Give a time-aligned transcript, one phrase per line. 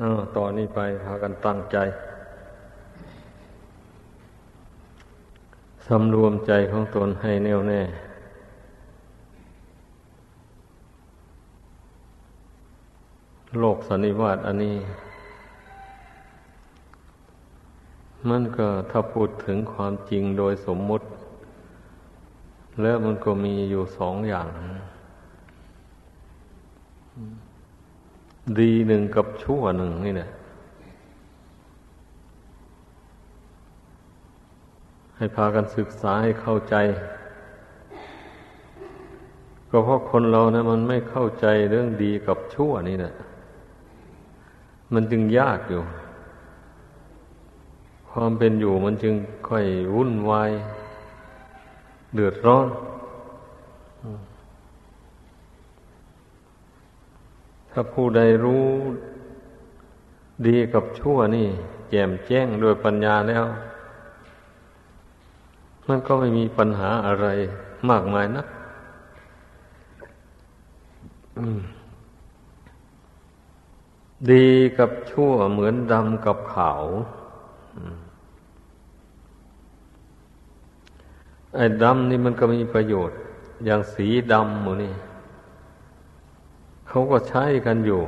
[0.00, 1.76] อาต่อนนี้ไปพากันตั้งใจ
[5.86, 7.80] สำรวมใจของตนให้แน่วแน่
[13.58, 14.76] โลกสันนิวาตอันนี้
[18.28, 21.06] มันก็ถ้าพูดถึงความจริงโดยสมมุติ
[22.82, 24.48] แล้วมันก็มีอยู่สองอย่าง
[28.60, 30.30] ดีหนึ่งกับชั่วหนึ่งนี่แหละ
[35.16, 36.74] ให้พากันศึกษาให้เข้าใจ
[39.70, 43.14] ก็เพราะคนเรานะมันไม่เข้าใจเรื่องดีกับชั่วนี่แหละ
[44.92, 45.82] มันจึงยากอยู่
[48.10, 49.14] ความเป็นอยู่มันจึง
[49.48, 50.50] ค่อยวุ่นวาย
[52.14, 52.66] เดือดร้อน
[57.80, 58.66] ถ้าผู้ใดรู้
[60.46, 61.48] ดีกับชั่วนี่
[61.90, 63.44] แจ่มแจ้งโดยปัญญาแล้ว
[65.88, 67.26] มันก็ไม่มีปัญหาอะไร
[67.90, 68.44] มากมายนะ
[74.30, 74.48] ดี
[74.78, 76.84] กับชั่วเหมือนดำกับขาว
[81.54, 83.18] ไอ้ดำนี่มันก็มีประโยชน์
[83.64, 84.94] อย่างสีดำหมูนี่
[86.88, 88.00] เขาก็ใช้กันอยู่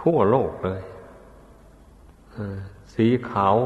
[0.00, 0.82] ทั่วโลกเลย
[2.94, 3.56] สีขาว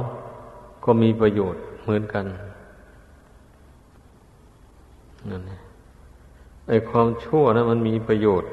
[0.85, 2.25] ก็มีประโยชน์เหมือนกัน
[5.31, 5.43] นั่น
[6.69, 8.51] ไอ้ความชั่วนะมันมีประโยชน์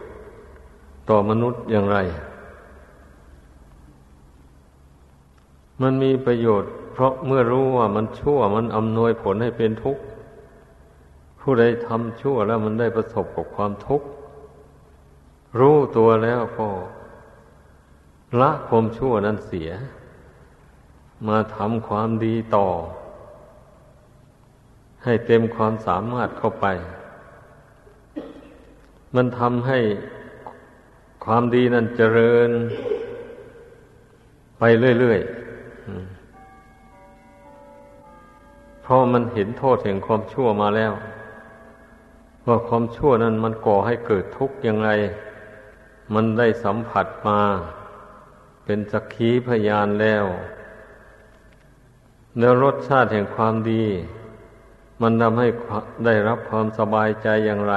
[1.10, 1.98] ต่อมนุษย์อย่างไร
[5.82, 10.04] มันมีประโยชน์ เพราะเมื่อรู้ว่ามันชั่วมันอำนวยผลให้เป็นทุกข์
[11.40, 14.08] ผู้ใดทำชั่วแล้วมันได้ประสบกับความทุกข์
[15.58, 16.70] รู้ตัวแล้วก็
[18.40, 19.70] ละความชั่วนั้นเสีย
[21.28, 22.68] มาทำความดีต่อ
[25.04, 26.66] ให้เต็มความสามารถเข้าไป
[29.16, 29.80] มันทำให้
[31.26, 32.50] ความดีนั้นเจริญ
[34.60, 34.64] ไป
[35.00, 35.30] เรื่อยๆ
[38.82, 40.94] เพราะมันเห็นโทษแห่งความชั่วมาแล้ว
[42.48, 44.90] ว่าความชั่วนั้นมันก่อให้เกิดทุกข์ยังไง
[46.14, 47.42] มันได้สัมผัสมา
[48.66, 50.26] เป็นสักขีพยานแล้ว
[52.40, 53.86] แล้วรสชาติแห่งความดี
[55.02, 55.48] มันทำให้
[56.06, 57.76] ได้รับความสบายใจอย่างไร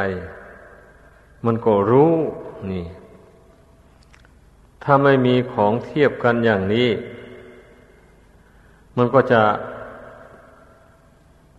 [1.45, 2.13] มันก็รู้
[2.71, 2.87] นี่
[4.83, 6.89] ถ้าไม่มีของเทียบกันอย่างนี้
[8.97, 9.43] มันก็จะ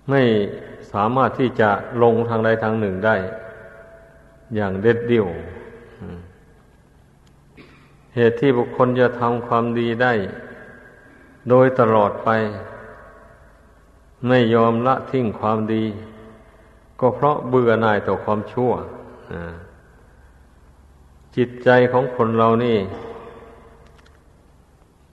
[0.09, 0.21] ไม่
[0.91, 1.69] สามารถที่จะ
[2.03, 3.15] ลงทางใดทางหนึ่งได้
[4.55, 5.27] อย่างเด็ดเดี่ยว
[8.15, 10.13] เหตุที่บุคคลจะทำความดีได้
[11.49, 12.29] โดยตลอดไป
[14.27, 15.83] ไม่ยอมละทิ้งความดี
[16.99, 18.71] ก็เพราะเบื่อหน่ายต่อความชั่ว
[21.35, 22.79] จิตใจของคนเรานี่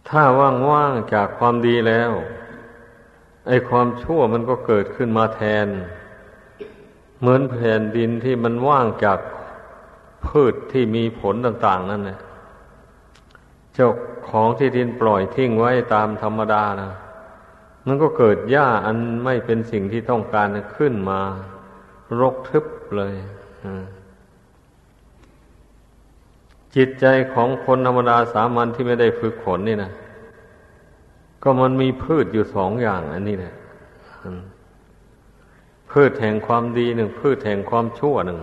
[0.08, 0.22] ถ้า
[0.70, 2.10] ว่างๆจากความดีแล้ว
[3.48, 5.66] ไอ้ความชั่วมันก็เกิดขึ้นมาแทน
[7.20, 9.18] เหมือนแผ่นดินที่มันว่างจาก
[10.26, 12.18] พืชที่มีผลต่าง ๆ นั่นแหละ
[13.74, 13.90] เจ้า
[14.28, 16.92] ของที่ดินปล่อยทิ้งไว้ตามธรรมดานะ
[17.86, 21.20] มันก็เกิดหญ้าอันไม่เป็นสิ่งที่ต้องการขึ้นมา
[22.20, 22.64] รกทึบ
[22.96, 23.14] เลย
[26.76, 29.92] จิตใจของคนธรรมดาสามัญที่ไม่ได้ฝึกฝนนี่นะ
[31.42, 33.54] ก็มันมีพืชอยู่สองอย่างอันนี้แหละ
[35.90, 38.38] พืชแห่งความดีหนึ่งพืชแห่งความชั่วหนึ่ง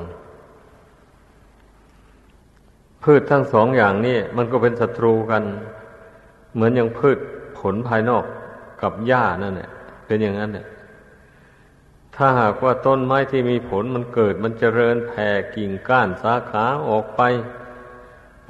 [3.09, 5.43] พืชทั้งสองอย่างนี้มันก็เป็นศัตรูกัน
[6.53, 7.17] เหมือนอย่างพืช
[7.59, 8.23] ผลภายนอก
[8.81, 9.69] กับหญ้านั่นแหละ
[10.05, 10.67] เป็นอย่างนั้นเนี่ย
[12.15, 17.21] ถ้าหากว่าต้นไม้ที่มีผลมันเกิด มันเจริญแผ่กิ่งก้านสาขาออกไป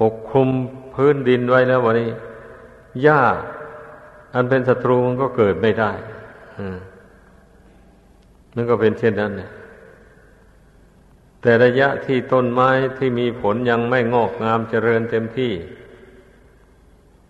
[0.00, 0.48] ปกคลุม
[0.94, 2.10] พื้นดินไว้แล้ววันนี้
[3.02, 3.22] หญ้า
[4.34, 5.92] อันเป็นศัตรูมันก็เกิดไม่ได้
[8.54, 9.50] มันก็เป็นเช่นนั้นเนี่ย
[11.42, 15.52] แต่ระยะที่ต้นไม้ที่มีผลยังไม่งอกงามเจริญเต็มที่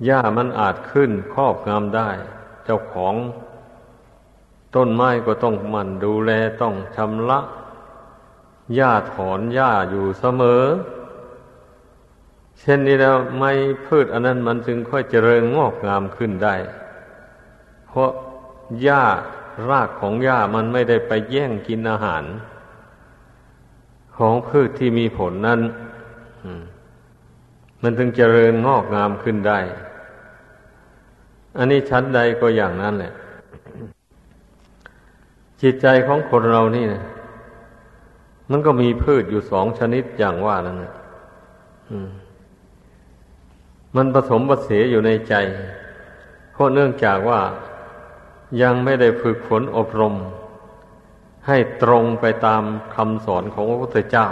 [0.04, 2.10] หญ้ามันอาจขึ้นครอบงามได้
[2.64, 3.14] เจ้าของ
[4.76, 6.30] ต้นไม้ก็ต้องมันดูแล
[6.62, 7.40] ต้องชำระ
[8.74, 10.64] หญ้าถอนหญ้าอยู่เสมอ
[12.58, 13.50] เช่นนี้แล้วไม้
[13.86, 16.54] พืชอันนั้นมันจึงค่อยเจริญงอกงามขึ้นได้
[17.88, 18.10] เพราะ
[18.82, 19.04] หญ้า
[19.68, 22.24] รากของหญ้ามันไม่ได้ไปแย่งกินอาหาร
[24.18, 25.60] ของพืชที่มีผลนั้น
[27.82, 29.58] มันถึงเจริญงอกงามขึ้นได้
[31.58, 33.12] อันนี้ชั้นใดก็อย่างนั้นแหละ
[35.62, 37.02] จิตใจของคนเรานี่นะ
[38.50, 40.92] มันก็มีพืชอยู่สองชนิดอย่างว่านั่นนะ
[43.96, 45.34] มันผสมผสมอยู่ในใจ
[46.52, 47.40] เพราะเนื่องจากว่า
[48.62, 50.14] ยังไม่ได้ฝึกฝนอบรม
[51.46, 52.62] ให้ตรงไปตาม
[52.94, 54.28] คำสอนของพระพุทธเจ้า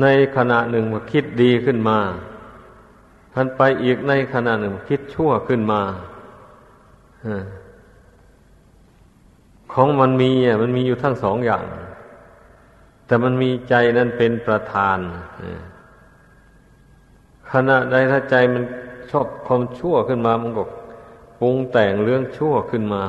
[0.00, 0.06] ใน
[0.36, 1.98] ขณะหนึ่งว่าคิดดีขึ้นมา
[3.34, 5.80] ทันไปอีกในขณะหนึ่งคิดชั่วขึ้นมา
[9.72, 11.64] ของมันมีอะมันมีอยู่ทั้งสองอย่าง
[13.06, 14.98] แต่มันมีใจนั้นเป็นประธาน
[17.52, 18.62] ขณะใดถ้าใจมัน
[19.10, 20.62] ชอบความชั่วขึ้นมา มันก็
[21.40, 23.04] ปรุงแต่งเรื่องชั่วขึ้นมา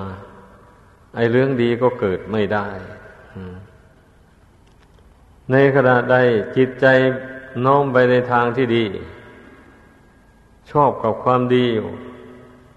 [1.16, 2.68] ไอ้เรื่องดีก็เกิดไม่ได้
[5.52, 6.18] ในขณะใด
[6.58, 6.86] จิตใจ
[7.66, 8.86] น้อมไปในทางที่ดี
[10.72, 11.68] ชอบกับความดี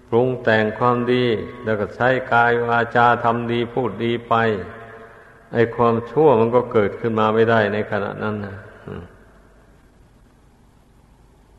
[0.09, 1.25] ปรุงแต่งความดี
[1.63, 4.33] แล้วก็ใช้กายวาจาทำดีพูดดีไป
[5.53, 8.57] ไอ้ความชั่วมันก็เกิดขึ้นมาไม่ได้ในขณะนั้นนะ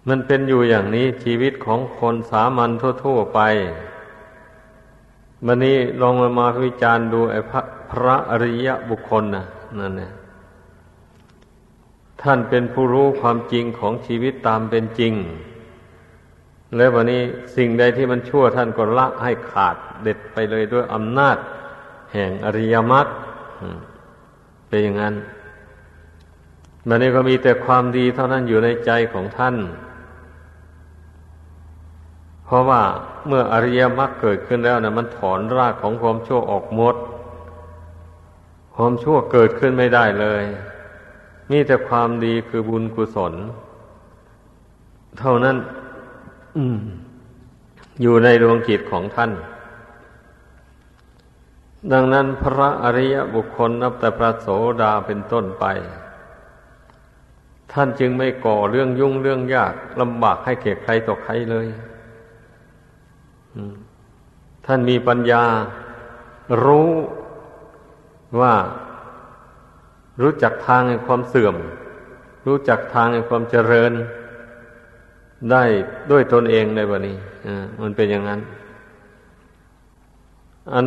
[0.08, 2.70] มันเป็นอยู่อย่างนี้ชีวิตของคนสามัญ
[3.04, 3.40] ทั่ว ๆ ไป
[5.46, 7.60] วันนี้ลองมามาวิจารณ์ดูไอ้พระ
[7.90, 9.44] พระอริยบุคคลนะ
[9.78, 10.12] นั่นเนี่ย
[12.22, 15.12] ท่านเป็นผู้รู้ความจริงของชีวิตตามเป็นจริง
[16.76, 17.22] แล้ววันนี้
[17.56, 21.36] สิ่งใดที่มันชั่วท่านก็ละให้ขาดเด็ดไปเลยด้วยอำนาจ
[22.12, 23.06] แห่งอริยมรรค
[24.68, 25.14] เป็นอย่างนั้น
[26.88, 29.56] วันนี้ก็มีแต่ความดีเท่านั้นอยู่ในใจของท่าน
[32.44, 32.82] เพราะว่า
[33.26, 36.96] เมื่ออริยมรรคเกิดขึ้นแล้วนะมันถอนรากของความชั่วออกหมด
[38.74, 40.44] ความชั่วเกิดขึ้นไม่ได้เลย
[41.50, 43.34] มีแต่ความดีคือบุญกุศล
[45.18, 45.56] เท่านั้น
[48.02, 49.32] อยู่ในดวงจิตของท่าน
[51.92, 54.48] ดังนั้นพระอริยบุคคลนับแต่พระโส
[54.82, 55.64] ดาเป็นต้นไป
[57.72, 61.66] ท่านจึงไม่ก่อเรื่องยุ่งเรื่องยากลำบากให้เก่ใครต่อใครเลย
[64.66, 65.44] ท่านมีปัญญา
[66.64, 66.90] รู้
[68.40, 68.54] ว่า
[70.22, 71.56] รู้จักทางแห่งความเสื่อม
[72.46, 73.92] รู้จักทางแห่งความเจริญ
[75.50, 75.62] ได้
[76.10, 77.16] ด้วยตนเองในวันนี้
[77.82, 78.40] มันเป็นอย่างนั้น
[80.72, 80.86] อัน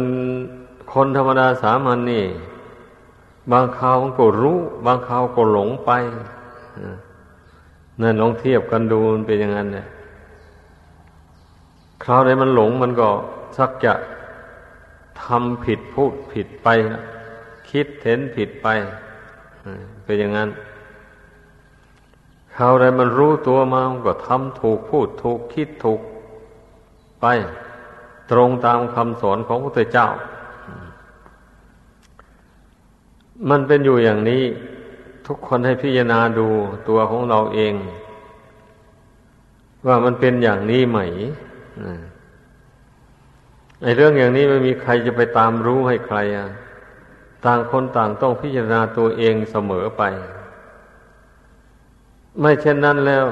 [0.94, 2.26] คนธรรมดาสามัญนนี่
[3.52, 5.92] บางคราวก็รู้ บางคราวก็หลงไป
[8.02, 9.88] นั่นลองเทียบกันดูมันเป็นอย่างนั้นเนี่ย
[12.10, 13.10] คราวใดมันหลงมันก็
[13.56, 13.94] ชักจะ
[15.24, 17.04] ทำผิดพูดผิดไปนะ
[17.70, 18.68] คิดเห็นผิดไป
[20.04, 20.50] เป็นอย่างนั้น
[22.56, 26.00] คราวใดมันรู้ตัวมามันก็ทำถูกพูดถูกคิดถูก
[27.22, 27.26] ไป
[28.32, 30.08] ตรงตามคำสอนของพระพุทธเจ้า
[33.50, 34.44] มันเป็นอยู่อย่างนี้
[35.28, 36.48] ทุกคนให้พิจารณาดู
[36.88, 37.74] ตัวของเราเอง
[39.88, 41.00] ว่ามันเป็นอย่างนี้ไหม
[43.82, 46.48] ไอ้เรื่องอย่างนี้ไม่มีใครจะไปตามรู้ให้ใครอะ
[47.46, 50.04] ต่างคนต่างต้องพิจารณาตัวเองเสมอไป
[52.40, 53.26] ไม่เช่นนั้นแล้ว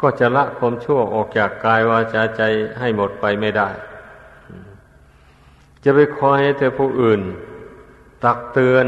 [0.00, 2.42] ก็จะละความชั่วออกจากกายวาจาใจ
[2.78, 3.68] ให้หมดไปไม่ได้
[5.84, 7.20] จะไปคอยให้เธอผู้อื่น
[8.24, 8.86] ตักเตือน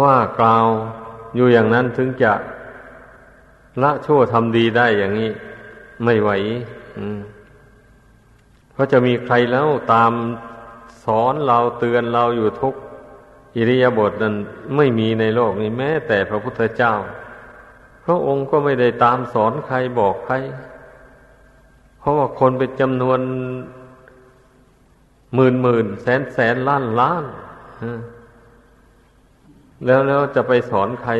[0.00, 0.66] ว่ากล่าว
[1.36, 2.32] อยู่อย่างนั้นถึงจะ
[3.82, 5.30] ละชั่วทำดีได้อย่างนี้
[6.04, 6.30] ไม่ไหว
[8.72, 10.12] เพราะจะมีใครแล้วตาม
[11.04, 12.74] สอนเราเตือนเราอยู่ทุก
[13.56, 14.34] อิริยาบถนั้น
[14.76, 16.94] ไม่มีในโลกนี้แม้ แต่พระพุทธเจ้า
[18.04, 20.34] พระองค์ก็ไม่ได้ตามสอนใครบอกใคร
[21.98, 23.20] เพราะว่าคนเป็นจำนวน
[25.34, 27.24] หมื่นหมื่นแสนแสนล้านล้าน
[29.86, 31.12] แล้วแล้วจะไปสอนใคร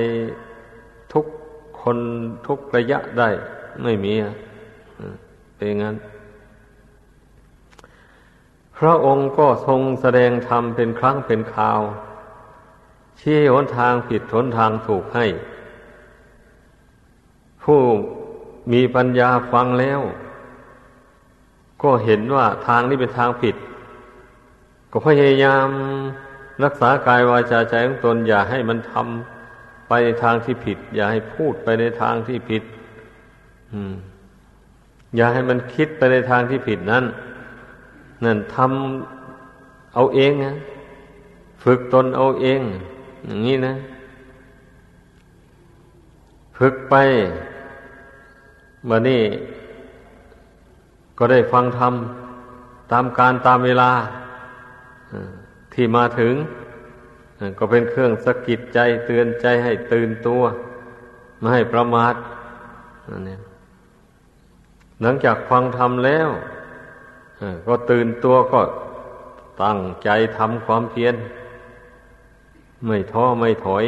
[1.13, 1.25] ทุก
[1.81, 1.99] คน
[2.47, 3.29] ทุกระยะได้
[3.83, 4.35] ไม่มีอะ
[5.63, 5.97] เป็นงั้น
[8.79, 11.81] พระองค์ก็ทรงแสดงธรรมเป็นครั้งเป็นคราว
[13.21, 15.27] ชี้หนทางผิดหนทางถูกให้
[17.63, 17.81] ผู้
[18.73, 20.01] มีปัญญาฟังแล้ว
[21.83, 23.57] ก็เห็นว่าทางนี้เป็นทางผิด
[24.91, 25.69] ก็พยายาม
[26.65, 32.63] รักษากายวาจาใจของตนอย่าให้มันทำไปในทางที่ผิด อย่าให้พูดไปในทางที่ผิด
[33.75, 33.95] อืม
[35.17, 37.05] อย่าให้มันคิดไปในทางที่ผิดนั้น
[38.25, 40.53] นั่นทำเอาเองนะ
[41.63, 42.61] ฝึกตนเอาเอง
[43.27, 43.75] อย่างนี้นะ
[46.59, 46.95] ฝึกไป
[48.89, 49.23] มานี่
[51.19, 51.95] ก็ได้ฟังธรรม
[52.93, 53.91] ตามการตามเวลา
[55.75, 56.35] ที่มาถึง
[57.59, 60.43] ก็เป็นเครื่องสะกิดใจเตือนใจให้ตื่นตัว
[61.39, 62.15] ไม่ให้ประมาท
[63.09, 63.37] อันนี้
[65.03, 66.29] หลังจากฟังธรรมแล้ว
[67.67, 68.61] ก็ตื่นตัวก็
[69.63, 71.15] ตั้งใจทำความเพียร
[72.87, 73.87] ไม่ท้อไม่ถอย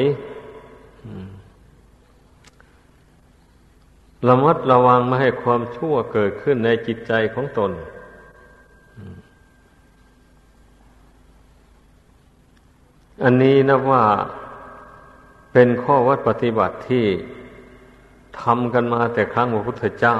[4.28, 7.72] ระมัดระวังไม่ให้ความชั่วเกิดขึ้นในจิตใจของตน
[13.24, 14.04] อันนี้นะว่า
[15.52, 17.06] เป็นข้อวัดปฏิบัติที่
[18.40, 20.16] ทำกันมาแต่ครั้งพระพุทธเจ้า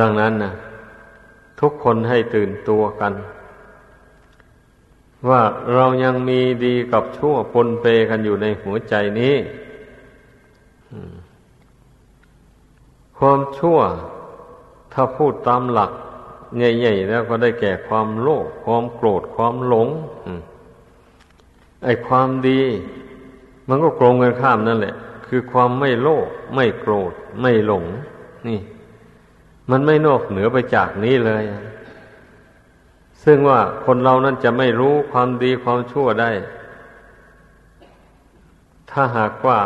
[0.00, 0.52] ดังนั้นนะ
[1.60, 3.12] ทุกคนให้ตื่นตัวกัน
[5.28, 5.42] ว่า
[5.74, 9.34] เรายังมีดีกับชั่วปนเปกันอยู่ในหัวใจนี้
[13.18, 13.78] ความชั่ว
[14.92, 15.92] ถ้าพูดตามหลัก
[16.56, 19.88] ใหญ่ๆแล้วก็ได้แก่ความโลภความโกรธความหลง
[21.84, 22.60] ไอ้ความดี
[23.68, 24.94] มันก็โกงกันข้ามนั่นแหละ
[25.26, 27.84] คือความไม่โลภไม่โกรธ ไม่หลง
[28.48, 28.60] นี่
[29.70, 31.44] มันไม่นอกเหนือไปจากนี้เลย
[33.24, 36.30] ซึ่งว่าคนเรานั้นจะไม่รู้ความดีความชั่วได้
[38.90, 39.58] ถ้าหากว่า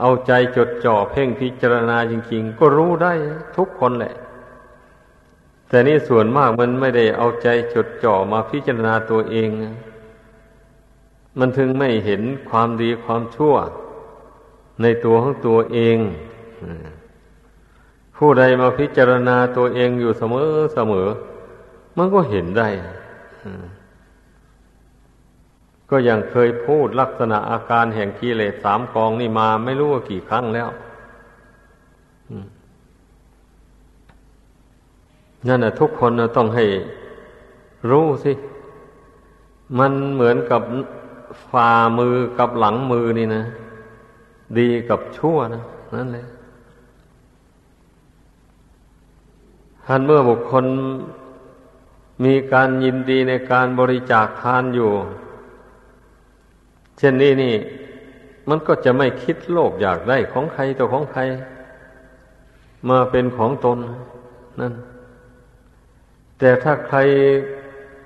[0.00, 3.12] เอาใจจดจ่อเพ่งพิจารณาจริง ๆ ก็รู้ได้
[3.56, 4.14] ทุกคนแหละ
[5.68, 9.48] แต่นี่ส่วนมากมันไม่ได้เอาใจจดจ่อมาพิจารณาตัวเอง
[11.38, 13.54] มันถึงไม่เห็นความดีความชั่ว
[14.82, 15.98] ในตัวของตัวเอง
[18.16, 21.08] ผู้ใดมาพิจารณาตัวเองอยู่เสมอเสมอ
[21.96, 22.68] มันก็เห็นได้
[25.90, 30.68] ก็ยังเคยพูดลักษณะอาการแห่งกิเลสสามกองนี่มาไม่รู้ว่ากี่ครั้งแล้ว
[35.48, 36.64] นั่นนะทุกคนนะต้องให้
[37.90, 38.32] รู้สิ
[39.78, 40.62] มันเหมือนกับ
[41.50, 43.44] ฝ่ามือกับหลังมือนี่นะ
[44.58, 45.62] ดีกับชั่วนะ
[45.94, 46.26] นั่นเลย
[49.86, 50.64] ท่านเมื่อบุคคล
[52.24, 54.90] มีการยินดีในการบริจาคทานอยู่
[56.98, 57.54] เช่นนี้นี่
[58.48, 61.20] มันก็จะไม่คิดโลภอยากได้ของใครตัวของใคร
[62.88, 63.78] มาเป็นของตน
[64.60, 64.74] นั่น
[66.38, 66.98] แต่ถ้าใคร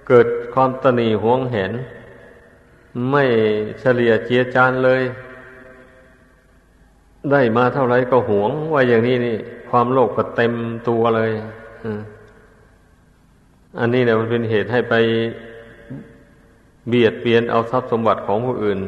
[0.08, 1.72] เกิดความตนีหวงเห็น
[3.10, 3.24] ไม่
[3.80, 5.02] เฉลี่ยเจียจานเลย
[7.30, 9.36] ได้มาเท่าไรก็หวงว่าอย่างนี้นี่
[9.70, 10.52] ความโลภก็เต็ม
[10.88, 11.32] ตัวเลย
[13.78, 14.94] อันนี้เนี่ยมันเป็นเหตุให้ไป
[16.88, 18.78] เบียดเบียนเอาทรัพย์สมบัติของผู้อื่น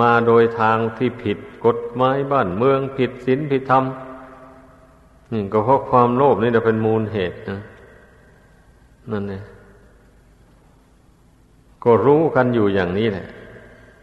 [0.00, 3.84] มาโดยทางที่ผิดกฎหมายบ้านเมืองผิดศีลผิดธรรม
[5.32, 7.60] นี่ก็เพราะความโลภนี่จะเป็นมูลเหตุนะ
[9.12, 9.42] นั่นเอง
[11.84, 13.26] ก็รู้กันอยู่อย่างนี้แหละ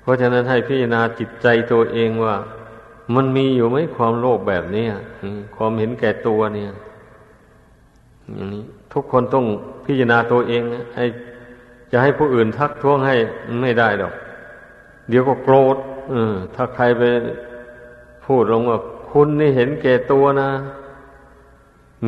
[0.01, 2.35] เพราะฉะนั้นให้พิจารณาจิตใจตัวเองว่า
[3.15, 4.85] มันมีอยู่ไหมความโลภแบบนี้
[5.55, 6.71] ความเห็นแก่ตัวเนี่ย
[8.35, 9.45] อย่างนี้ทุกคนต้อง
[9.85, 10.61] พิจารณาตัวเอง
[10.95, 11.05] ให้
[11.91, 13.15] จะให้ผู้อื่นทักท้วงให้
[13.61, 14.13] ไม่ได้ดอก
[15.09, 15.77] เดี๋ยวก็โกรธ
[16.13, 16.15] อ
[16.55, 17.03] ถ้าใครไป
[18.25, 20.49] พูดลงว่าคุณนี่เห็นแก่ตัวนะ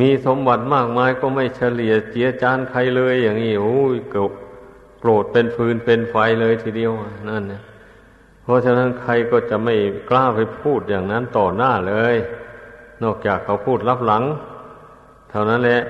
[0.00, 3.96] มีสมบัติมากมายก็ไม่เฉลี่ยเจียจานใครเลยอย่างนี้โอ้ย
[5.00, 6.92] โกรธเป็นฟืนเป็นไฟเลยทีเดียว
[7.30, 7.62] นั่นเนี่ย
[8.42, 9.74] เพราะฉะนั้นใครก็จะไม่
[10.10, 12.16] กล้าไปพูดอย่างนั้นต่อหน้าเลย
[13.02, 14.22] นอกจากเขาพูดรับหลัง
[15.30, 15.80] เท่านั้นแหละ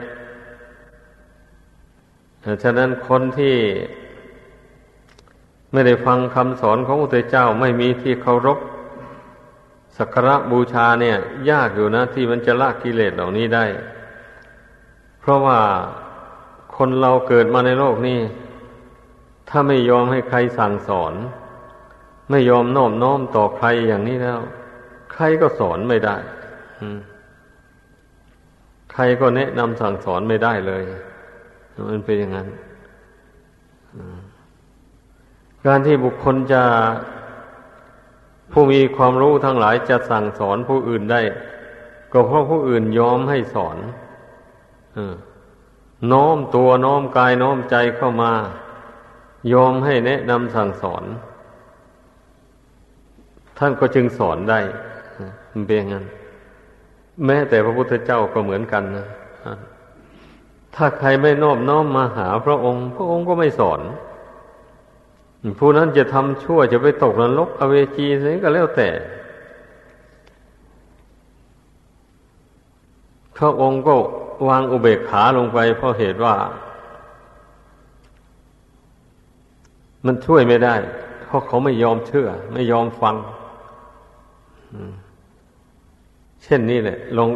[2.63, 3.57] ฉะนั้นคนที่
[5.73, 8.59] ไม่ได้ฟังคำสอนของพระเจ้าไม่มีที่เคารพ
[9.97, 11.17] สักการะบูชาเนี่ย
[11.51, 13.67] ยากอยู่นะ ที่มันจะละกิเลสเหล่านี้ได้
[15.21, 15.61] เพราะว่า
[16.77, 18.21] คนเราเกิดมาในโลกนี้
[19.49, 21.15] ถ้าไม่ยอมให้ใครสั่งสอน
[22.31, 24.41] ไม่ยอมน้อมน้อมต่อใครอย่างนี้แล้ว
[25.13, 26.17] ใครก็สอนไม่ได้
[28.93, 30.83] ใครก็แนะนำสั่งสอนไม่ได้เลย
[31.89, 32.49] มันเป็นอย่างนั้น
[35.67, 36.63] การที่บุคคลจะ
[38.53, 41.21] ผู้มีความรู้ทั้งหลายจะสั่งสอนผู้อื่นได้
[42.13, 43.77] ก็เพราะผู้อื่นยอมให้สอน
[46.13, 48.33] น้อมตัวน้อมกายน้อมใจเข้ามา
[49.53, 51.05] ยอมให้แนะนำสั่งสอน
[53.59, 54.61] ท่านก็จึงสอนได้
[55.53, 56.05] มันเป็นอย่างนั้น
[57.27, 59.07] แม้แต่พระพุทธเจ้าก็เหมือนกันนะ
[60.75, 63.81] ถ้าใครไม่นอบน้อมมาหาพระองค์ พระองค์ก็ไม่สอน
[65.59, 68.89] ผู้นั้นจะทำชั่วจะไปตกนรกอเวจีนี่ก็แล้วแต่
[73.37, 73.95] พระองค์ก็
[74.49, 76.35] วางอุเบกขาลงไป เพราะเหตุว่า
[80.07, 80.75] มันช่วยไม่ได้
[81.27, 83.17] เพราะเขาไม่ยอมเชื่อ ไม่ยอมฟัง
[86.43, 87.29] เช่นนี้แหละ ลอง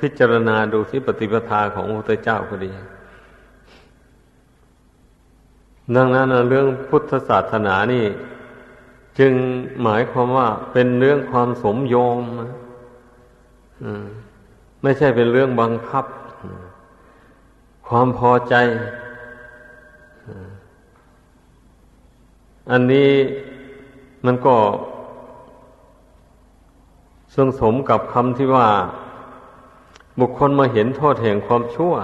[0.00, 2.70] พิจารณาดูที่ปฏิปทาของพระพุทธเจ้าก็ดี
[5.96, 8.04] ดังนั้นเรื่องพุทธศาสนานี่
[9.18, 9.32] จึง
[9.82, 12.18] หมายความว่าเป็นเรื่องความสมโยม
[14.82, 16.04] ไม่ใช่เป็นเรื่องบังคับ
[17.88, 18.54] ความพอใจ
[22.70, 23.10] อันนี้
[24.26, 24.56] มันก็
[27.34, 28.68] ซึ่งสมกับคำที่ว่า
[30.20, 31.94] บุคคลมาเห็นโทษแห่งความชั่ว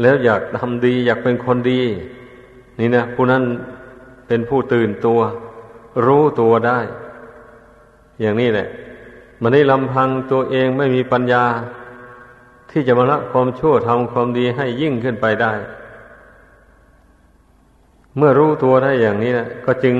[0.00, 1.80] แล้วอยากทำดีอยากเป็นคนดี
[2.78, 3.42] นี่นะผู้นั้น
[4.26, 5.20] เป็นผู้ตื่นตัว
[6.06, 6.78] รู้ตัวได้
[8.20, 8.68] อย่างนี้แหละ
[9.42, 11.44] มันได้ลำพังตัวเองไม่มีปัญญา
[12.70, 15.52] ที่จะมาละความชั่วทำความดีให้ยิ่งขึ้นไปได้
[18.16, 19.96] เมื่อรู้ตัวได้อย่างนี้นะก็จึง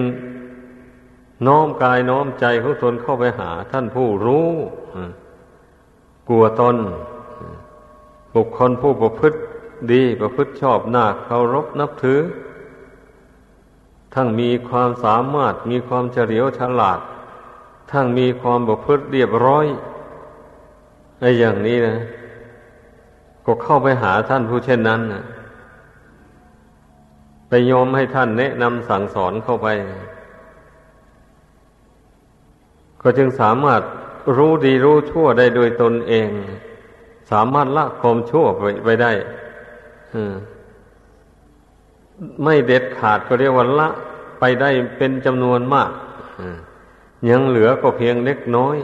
[1.47, 4.51] น้อมกายน้อมใจของตนเข้าไปหา ท่านผู้รู้
[6.29, 6.77] กลัวตน
[8.35, 9.39] บุคคลผู้ประพฤติ
[9.93, 12.21] ดีประพฤติชอบหน้าเคารพนับถือ
[14.15, 17.01] ทั้งมีความสามารถมีความเฉลียวฉลาด
[17.93, 19.67] ทั้งมีความประพฤติเรียบร้อย
[21.21, 21.97] ในอย่างนี้นะ
[23.47, 25.25] ก็เข้าไปหาท่านผู้เช่นนั้นนะ
[27.49, 29.69] ไปยอมให้ท่านแนะนำสั่งสอนเข้าไป
[33.03, 33.81] ก็จึงสามารถ
[34.37, 36.29] รู้ดีรู้ชั่วได้โดยตนเอง
[37.31, 39.13] สามารถละความชั่วไปไปได้
[42.43, 43.89] ไม่เด็ดขาดก็เรียกว่าละ
[44.41, 45.91] ไปได้เป็นจำนวนมาก
[47.31, 48.77] ยังเหลือก็เพียงเล็กน้อย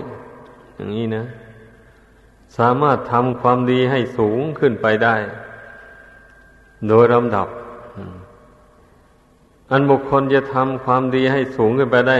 [0.77, 1.25] อย่างนี้นะ
[2.59, 5.17] สามารถทำความดีให้สูงขึ้นไปได้
[6.89, 7.49] โดยลำดับ
[9.71, 12.19] อันบุคคลจะทำความดีให้สูงขึ้นไปได้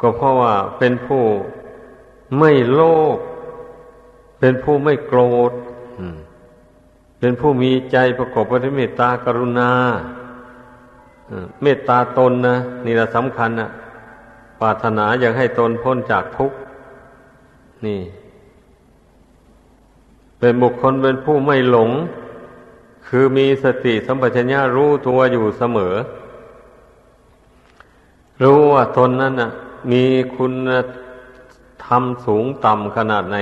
[0.00, 1.22] ก็เพราะว่าเป็นผู้
[2.38, 2.80] ไม่โล
[3.16, 3.18] ภ
[4.40, 5.52] เป็นผู้ไม่โกรธ
[7.18, 9.70] เป็นผู้มีใจประกอบไปด้วยเมตตากรุณา
[11.62, 12.56] เมตตาตนนะ
[12.86, 13.70] นี่แหละสำคัญนะ
[14.60, 16.56] ปรารถนาอยากให้ตนพ้นจากทุกข์
[17.86, 18.00] นี่
[20.38, 21.90] เป็นบุคคลเป็นผู้ไม่หลง
[23.08, 25.94] คือมีสติสัมปชัญญะรู้ตัวอยู่เสมอ
[28.42, 29.50] รู้ว่าตนนั้นน่ะ
[29.90, 30.04] มี
[30.36, 30.68] คุณ
[31.84, 33.38] ธรรมสูงต่ำขนาดไหน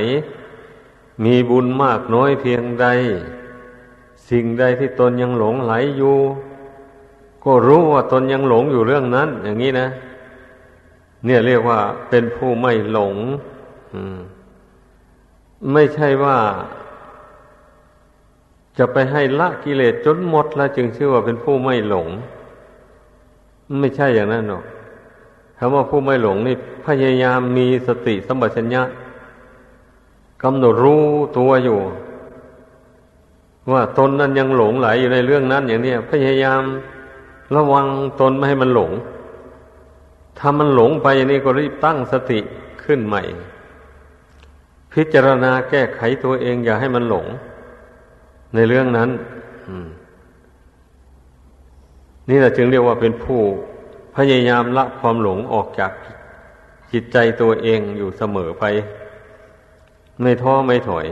[1.24, 2.86] มีบุญมากน้อยเพียงใด
[4.28, 6.16] สิ่งใดที่ตนยังหลงไหลอยู่
[7.44, 9.88] ก็รู้ว่าตนยังหลงอยู่เรื่องนั้น อย่างนี้นะ
[11.24, 11.78] เนี่ยเรียกว่า
[12.08, 13.14] เป็นผู้ไม่หลง
[15.72, 16.38] ไม่ใช่ว่า
[18.78, 22.08] จะไปให้ละกิเลสจนหมดแล้วจึงชื่อว่าเป็นผู้ไม่หลง
[23.80, 24.64] ไม่ใช่อย่างนั้นหรอก
[25.58, 28.82] คำว่าผู้ไม่หลงนี่ พยายามมีสติสมบัติชัญญะ
[30.42, 31.04] กำหนดรู้
[31.38, 31.78] ตัวอยู่
[33.72, 36.62] ว่าตนนั้นยังหลงไหลอยู่ในเรื่องนั้นอย่างนี้พยายาม
[37.54, 37.86] ระวัง
[38.20, 38.92] ตนไม่ให้มันหลง
[40.38, 42.38] ถ้ามันหลงไปอย่างนี้ก็รีบตั้งสติ
[42.84, 43.22] ขึ้นใหม่
[44.92, 47.26] พิจารณาแก้ไขตัวเองอย่าให้มันหลง
[48.54, 49.10] ในเรื่องนั้น
[52.28, 53.40] นี่แหละจึงเรียกว่าเป็นผู้
[54.16, 55.92] พยายามละความหลงออกจาก
[56.92, 58.64] จิตใจตัวเองอยู่เสมอไป
[60.22, 61.06] ไม่ท้อไม่ถอย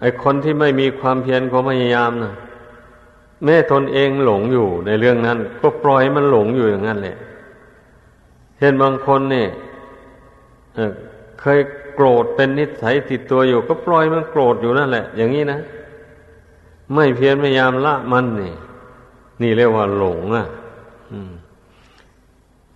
[0.00, 2.34] ไอคนที่ไม่มีความเพียรความพยายามนะ
[3.44, 7.16] แม่ตนเองหลงอยู่ในเรื่องนั้น ก็ปล่อยมันหลงอยู่อย่างนั้นแหละ
[8.58, 9.48] เห็นบางคนเนี่ย
[11.40, 11.60] เคย
[11.94, 15.60] โกรธเป็นนิสัยติดตัวอยู่ ก็ปล่อยมันโกรธอยู่นั่นแหละ อย่างนี้นะ
[16.94, 18.54] ไม่เพียรพยายามละมันนี่
[19.42, 20.46] นี่เรียกว่าหลงอะ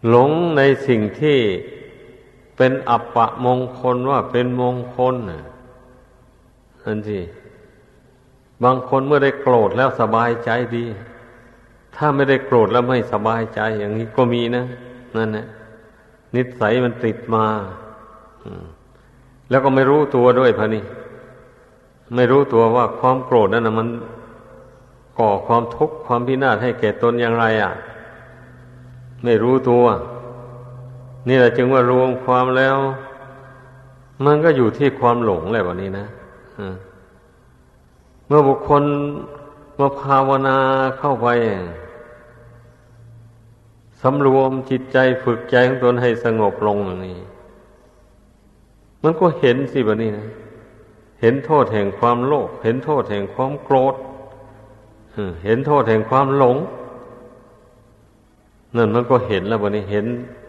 [0.08, 1.38] หลงในสิ่งที่
[2.56, 7.20] เป็นอัปปะมงคลว่าเป็นมงคลนั่นสิ
[8.64, 10.84] บางคนเมื่อได้โกรธแล้วสบายใจดี
[11.96, 14.64] ถ้าไม่ได้โกรธแล้วไม่สบายใจอย่างนี้ก็มีนะ
[15.16, 15.46] นั่นแหละ
[16.34, 17.46] นิสัยมันติดมา
[19.50, 20.84] แล้วก็ไม่รู้ตัวด้วยพะนี่
[22.14, 23.88] ไม่รู้ตัวว่าความโกรธนั่นนะมัน
[25.18, 27.72] ก่อความทุกข์ความพินาศให้แก่ตนอย่างไร อะ
[29.26, 29.84] ไม่รู้ตัว
[31.28, 32.76] นี่แหละจึงว่ารวมความแล้ว
[34.24, 36.06] มันก็อยู่ที่ความหลงแหละวันนี้นะ
[38.26, 38.82] เมื่อบุคคล
[39.78, 40.58] มาภาวนา
[40.98, 41.28] เข้าไป
[44.00, 47.18] สำรวมจิตใจฝึกใจของตนให้สงบลงอย่างนี้
[49.02, 50.26] มันก็เห็นสิบะนี่นะ
[51.20, 53.94] เห็นโทษแห่งความโลภ เห็นโทษแห่งความโกรธ
[55.44, 56.56] เห็นโทษแห่งความหลง
[58.76, 60.06] นั่นมันก็เห็นแล้วบะนี้เห็น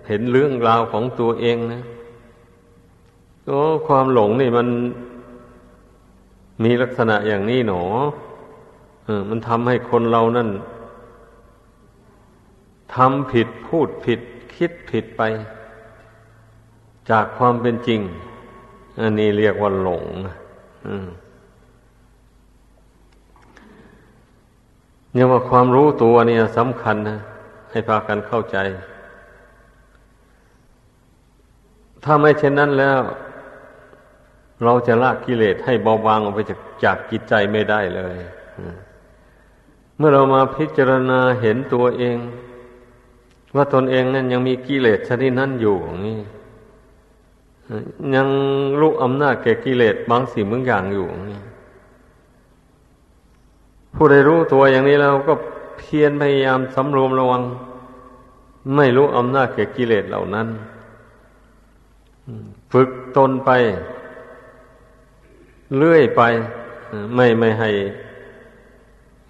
[0.07, 1.81] เห็นเรื่องราวของตัวเองนะ
[3.45, 4.67] โอ้ความหลงนี่มัน
[6.63, 7.83] มีลักษณะอย่างนี้หนอ
[9.05, 10.49] เออมันทำให้คนเรานั่น
[12.95, 14.19] ทำผิดพูดผิด
[14.55, 15.21] คิดผิดไป
[17.09, 18.01] จากความเป็นจริง
[18.99, 20.05] อันนี้เรียกว่าหลง
[25.13, 27.19] เนี่ยว่าความรู้ตัวเนี่ยสำคัญนะ
[27.71, 28.58] ให้พากันเข้าใจ
[32.03, 32.99] ถ้าไม่เช่นนั้นแล้ว
[34.63, 38.15] เราจะละกิเลสให้เบาบางออกไปจากจากจิตใจไม่ได้เลย
[39.97, 42.17] เมื่อเรามาพิจารณาเห็นตัวเอง
[43.56, 45.77] ว่าตนเองนั้นยังมีกิเลสชนิดนั้นอยู่
[46.08, 46.19] นี่
[48.15, 48.27] ยัง
[48.80, 51.41] รู้อำนาจแก่กิเลสบางสิ่งบางอย่างอยู่นี่
[53.95, 55.34] ผู้ใดรู้ตัวอย่างนี้แล้วก็
[55.77, 57.41] เพียรพยายามสำรวมระวัง
[58.75, 60.47] ไม่รู้อำนาจแก่กิเลสเหล่านั้น
[62.71, 63.51] ฝึกตนไป
[65.75, 66.21] เลื่อยไป
[67.15, 67.69] ไม่ไม่ให้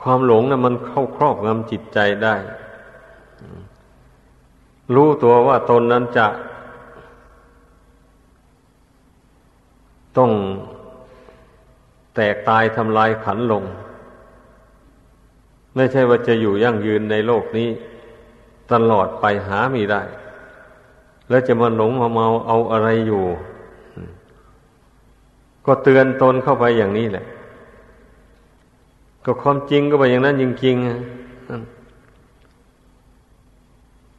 [0.02, 2.36] ความหลงนะมันเข้าครอบงำจิตใจได้
[4.96, 6.28] รู้ตัวว่าตนนั้นจะ
[10.18, 10.32] ต้อง
[12.16, 13.64] แตกตายทำลายขันลง
[15.78, 17.70] ไม่ใช่ว่าจะอยู่ยั่งยืนในโลกนี้
[18.72, 20.02] ตลอดไปหามีได้
[21.30, 23.24] แล้วจะมาหลงมาเมาเอาอะไรอยู่
[25.66, 27.26] ก็เตือนตนเข้าไปอย่างนี้แหละ
[29.26, 30.84] ก็ความจริงก็ไปอย่างนั้นจริงๆ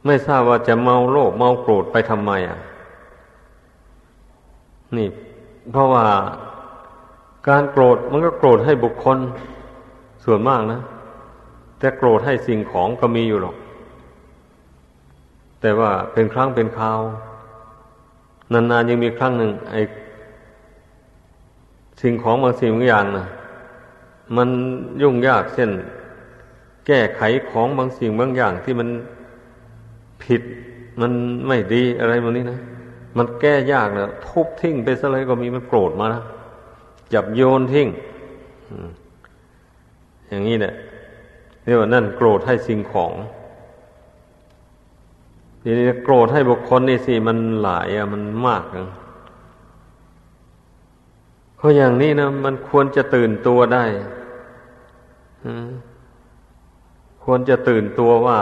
[0.05, 2.59] ไม่ทราบว่าจะเมาโลภเมาโกรธไปทำไมอะ
[4.97, 5.07] นี่
[5.71, 6.05] เพราะว่า
[7.47, 9.17] การโกรธมันก็โกรธให้บุคคล
[10.25, 10.81] ส่วนมากนะ
[11.79, 13.55] แต่โกรธให้สิ่งของก็มีอยู่หรอก
[15.61, 16.99] แต่ว่าเป็นครั้งเป็นคราว
[18.53, 19.81] นานๆยังมีครั้งหนึ่งไอ้
[22.01, 23.25] สิ่งของบางสิ่งบางอย่างนะ
[24.37, 24.49] มัน
[25.01, 25.69] ยุ่งยากเช่น
[26.87, 28.89] แก้ไขของบางสิ่งบางอย่างที่มัน
[30.23, 30.41] ผิด
[31.01, 31.11] มัน
[31.47, 32.59] ไม่ดีอะไรแบบนี้นะ
[33.17, 36.21] มันแก้ยากนะทุบทิ้งไปซะเลยก็มีมันโกรธมานะ
[37.13, 37.87] จับโยนทิ้ง
[40.29, 40.73] อย่างนี้เนี่ย
[41.63, 43.13] เรียกว่านั่นโกรธให้สิ่งของ
[45.61, 48.89] ทีนี้โกรธให้บุคคลนี่สิมันหลายอะมันมากนะ
[51.55, 53.85] เพราะอย่างนี้นะมันควรจะตื่นตัวได้
[57.23, 58.39] ควรจะตื่นตัวว่า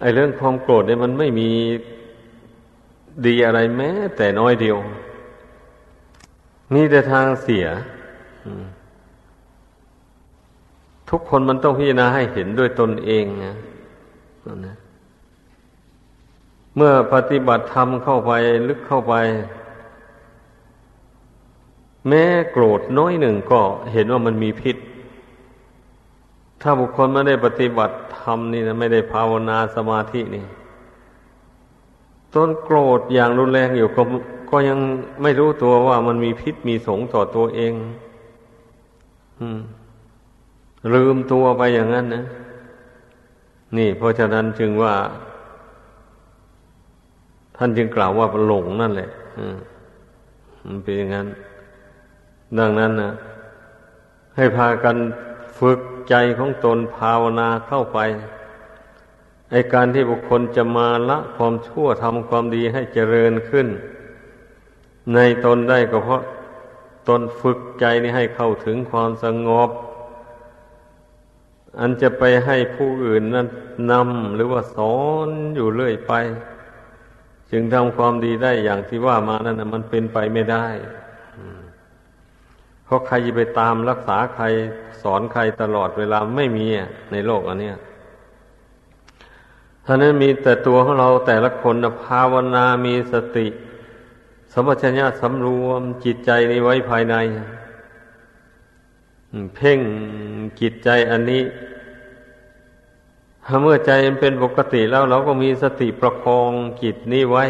[0.00, 1.50] ไอ้เรื่องความโกรธเนี่ยมันไม่มี
[3.26, 4.78] ดีอะไรแม้ แต่น้อยเดียว
[6.74, 7.66] มีแต่ทางเสีย
[11.16, 14.76] ทุกคนมันต้องพิจารณาให้เห็นด้วยตนเองนะ
[16.76, 18.32] เมื่อปฏิบัติธรรมเข้าไป
[18.68, 19.14] ลึกเข้าไป
[22.08, 23.60] แม้โกรธน้อยหนึ่งก็
[23.92, 24.76] เห็นว่ามันมีพิษ
[26.62, 30.44] ถ้าบุคคลไม่ได้ปฏิบัติธรรมนี่นะไม่ได้ภาวนาสมาธินี่
[32.34, 34.02] ต้นโกรธอย่างรุนแรงอยู่ก็
[34.50, 34.78] ก็ยัง
[35.22, 37.72] ไม่รู้ตัวว่ามันมีพิษมีสงต่อตัวเอง
[39.42, 39.60] อืม
[40.92, 42.24] ลืมตัวไปอย่างนั้นนะ
[43.76, 44.94] นี่ เพราะฉะนั้นจึงว่า
[47.56, 49.56] ท่านจึงกล่าวว่าหลงนั่นแหละอืม
[50.66, 51.26] มันเป็นอย่างนั้น
[52.58, 53.12] ดังนั้นนะ
[54.36, 54.96] ให้พากัน
[55.58, 57.98] ฝึกใจของตนภาวนาเข้าไป
[59.50, 63.66] ไอการที่บุคคลจะมาละความชั่วทำความดีให้เจริญขึ้น
[65.14, 66.22] ในตนได้ก็เพราะ
[67.08, 69.70] ตนฝึกใจนี้ให้เข้าถึงความสงบ
[71.78, 73.46] อันจะไปให้ผู้อื่นนั้น
[73.90, 76.12] นำหรือว่าสอนอยู่เรื่อยไป
[77.50, 80.66] จึงทำความดีได้อย่างที่ว่ามานั้นมันเป็นไปไม่ได้
[82.84, 84.44] เพราะใครจะไปตามรักษาใคร
[85.02, 86.66] สอนใครตลอดเวลาไม่มี
[87.12, 87.72] ในโลกอันนี้
[89.86, 93.46] ท่านั้นมีแต่ตัวของเราแต่ละคนภาวนามีสติ
[94.52, 97.16] สมัชัญญะสำรวมจิตใจนี้ไว้ภายใน
[99.54, 99.80] เพ่ง
[100.60, 101.42] จิตใจอันนี้
[103.62, 106.50] เมื่อใจมันเป็นปกติแล้วเราก็มีสติประคอง
[106.82, 107.44] จิตนี้ไว้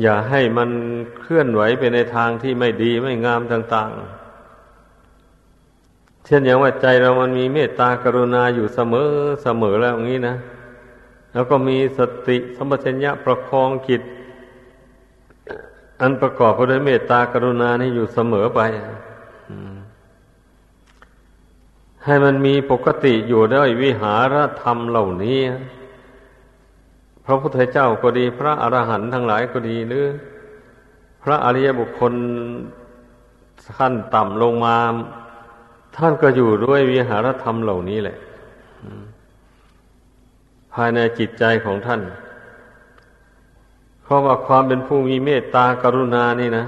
[0.00, 0.70] อย่าให้มัน
[1.18, 3.90] เคลื่อนไหวไปในทางที่ไม่ดีไม่งามต่าง
[5.08, 9.08] ๆ เช่นอย่างว่าใจเรามันมีเมตตากรุณาอยู่เสมอ
[9.42, 10.36] เสมอแล้วอย่างนี้นะ
[11.32, 14.02] แล้วก็มีสติสัมปชัญญะประคองจิต
[16.00, 18.60] อันประกอบไปด้วยเมตตากรุณานี่อยู่เสมอไป
[22.04, 25.40] ให้มันมีปกติอยู่ด้วยวิหารธรรมเหล่านี้
[27.24, 30.06] พระพุทธเจ้าก็ดี พระอรหันต์ทั้งหลายก็ดีหรือ
[31.22, 32.14] พระอริยบุคคล
[33.78, 34.76] ขั้นต่ำลงมา
[35.96, 38.16] ท่านก็อยู่ด้วยวิหารธรรมเหล่านี้แหละ
[40.74, 42.00] ภายในจิตใจของท่าน
[44.02, 46.66] เพราะว่าความเป็นผู้มีเมตตากรุณานี่นะ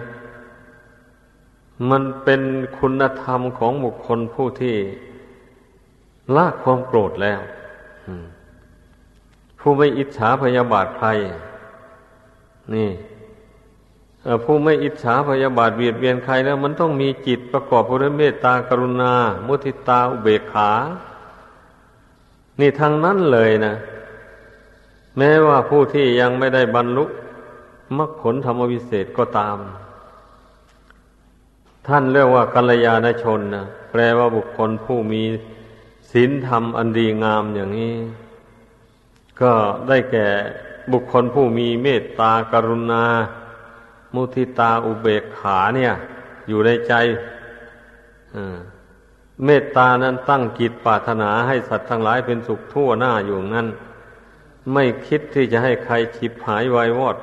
[1.91, 2.41] มันเป็น
[2.79, 4.77] คุณธรรมของบุคคลผู้ที่
[6.37, 7.41] ละความโกรธแล้ว
[9.61, 11.09] ผู้ไม่อิจฉาพยาบาทใคร
[12.75, 12.91] นี่
[14.45, 19.13] ผู้ไม่อิจฉาพยาบาทเบียดเบียนใครแล้ว มันต้องมีจิตประกอบด้วยเมตตากรุณา
[19.47, 20.71] มุทิตาอุเบกขา
[22.61, 23.75] นี่ทางนั้นเลยนะ
[25.19, 27.05] แม้ว่าผู้ที่ยังไม่ได้บรรลุ
[27.99, 29.57] มรรคผลธรรมวิเศษก็ตาม
[31.87, 35.23] ท่านเรียกว่ากัลยาณชนนะแปลว่าบุคคลผู้มี
[36.17, 37.97] ศีลธรรมอันดีงามอย่างนี้
[39.41, 39.53] ก็
[39.89, 40.27] ได้แก่
[40.93, 43.05] บุคคลผู้มีเมตตากรุณา
[44.15, 45.93] มุทิตาอุเบกขาเนี่ย
[46.49, 46.93] อยู่ในใจ
[49.45, 53.69] เมตตานั้นตั้งกิจปรารถนาให้สัตว์ทั้งหลายเป็นสุขทั่วหน้าอยู่งั้น
[54.73, 57.17] ไม่คิดที่จะให้ใครฉิบหายวายวอด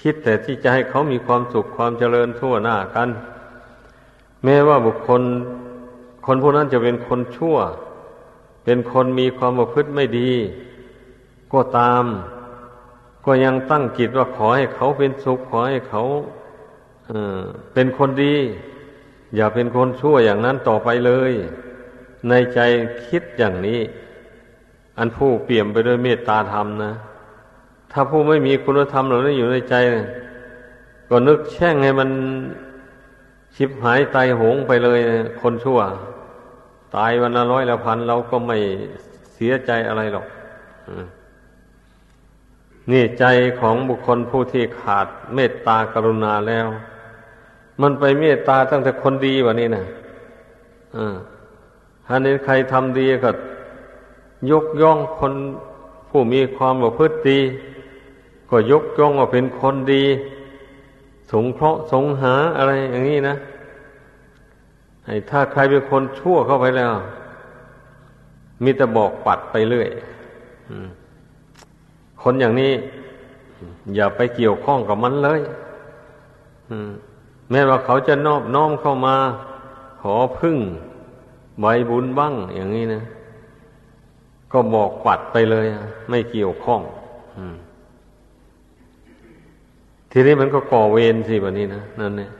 [0.00, 3.08] คิดแต่ที่จะให้เขามีความสุขความเจริญทั่วหน้ากัน
[4.44, 5.22] แม้ว่าบุคคล
[6.30, 7.56] คนพวกนั้นจะเป็นคนชั่ว
[8.64, 10.30] เป็นคนมีความประพฤติไม่ดี
[11.52, 12.04] ก็ตาม
[13.24, 16.02] ก็ยังตั้งจิตว่าขอให้เขาเป็นสุขขอให้เขา
[17.06, 18.34] เเป็นคนดี
[19.36, 21.32] อย่าเป็นคนชั่วอย่างนั้นต่อไปเลย
[22.28, 22.60] ในใจ
[23.06, 23.80] คิดอย่างนี้
[24.98, 26.92] อันผู้เปี่ยมไปด้วยเมตตาธรรมนะ
[27.92, 29.74] ถ้าผู้ไม่มีคุณธรรมเหล่านั้อยู่ในใจ
[31.08, 32.10] ก็นึกแช่งให้มัน
[33.56, 34.98] ชิบหายตายโหงไปเลย
[35.40, 35.80] คนชั่ว
[36.96, 38.56] ตายวันละร้อยละพันเราก็ไม่
[39.34, 40.26] เสียใจอะไรหรอก
[42.90, 43.24] นี่ใจ
[43.60, 46.66] ของบุคคลผู้ที่ขาดเมตตากรุณาแล้ว
[47.80, 49.84] มันไปเมตตาตั้งแต่คนดีวะนี่นะ
[50.96, 51.16] อ่า
[52.06, 53.30] ถ้าเน้นใครทำดีก็
[54.50, 55.32] ยกย่องคน
[56.08, 57.38] ผู้มีความประพฤติดี
[58.50, 60.04] ก็ยกย่องว่าเป็นคนดี
[61.32, 63.34] สงเคราะห์สงหาอะไรอย่างนี้นะ
[65.30, 66.92] ถ้าใครเป็นคนชั่วเข้าไปแล้ว
[68.64, 69.88] มีแต่บอกปัดไปเรื่อย
[72.22, 72.72] คนอย่างนี้
[73.94, 75.40] อย่าไปเกี่ยวข้องกับมันเลย
[77.50, 79.16] แม้ว่าเขาจะนอบน้อมเข้ามา
[80.02, 80.56] ขอพึ่ง
[81.60, 83.02] ใบบุญบ้าง อย่างนี้นะ
[84.52, 85.66] ก็บอกปัดไปเลย
[86.08, 86.80] ไม่เกี่ยวข้อง
[90.12, 92.30] ทีนี้มันก็ก่อเวรสิแบบนี้นะนั่นเนี่ย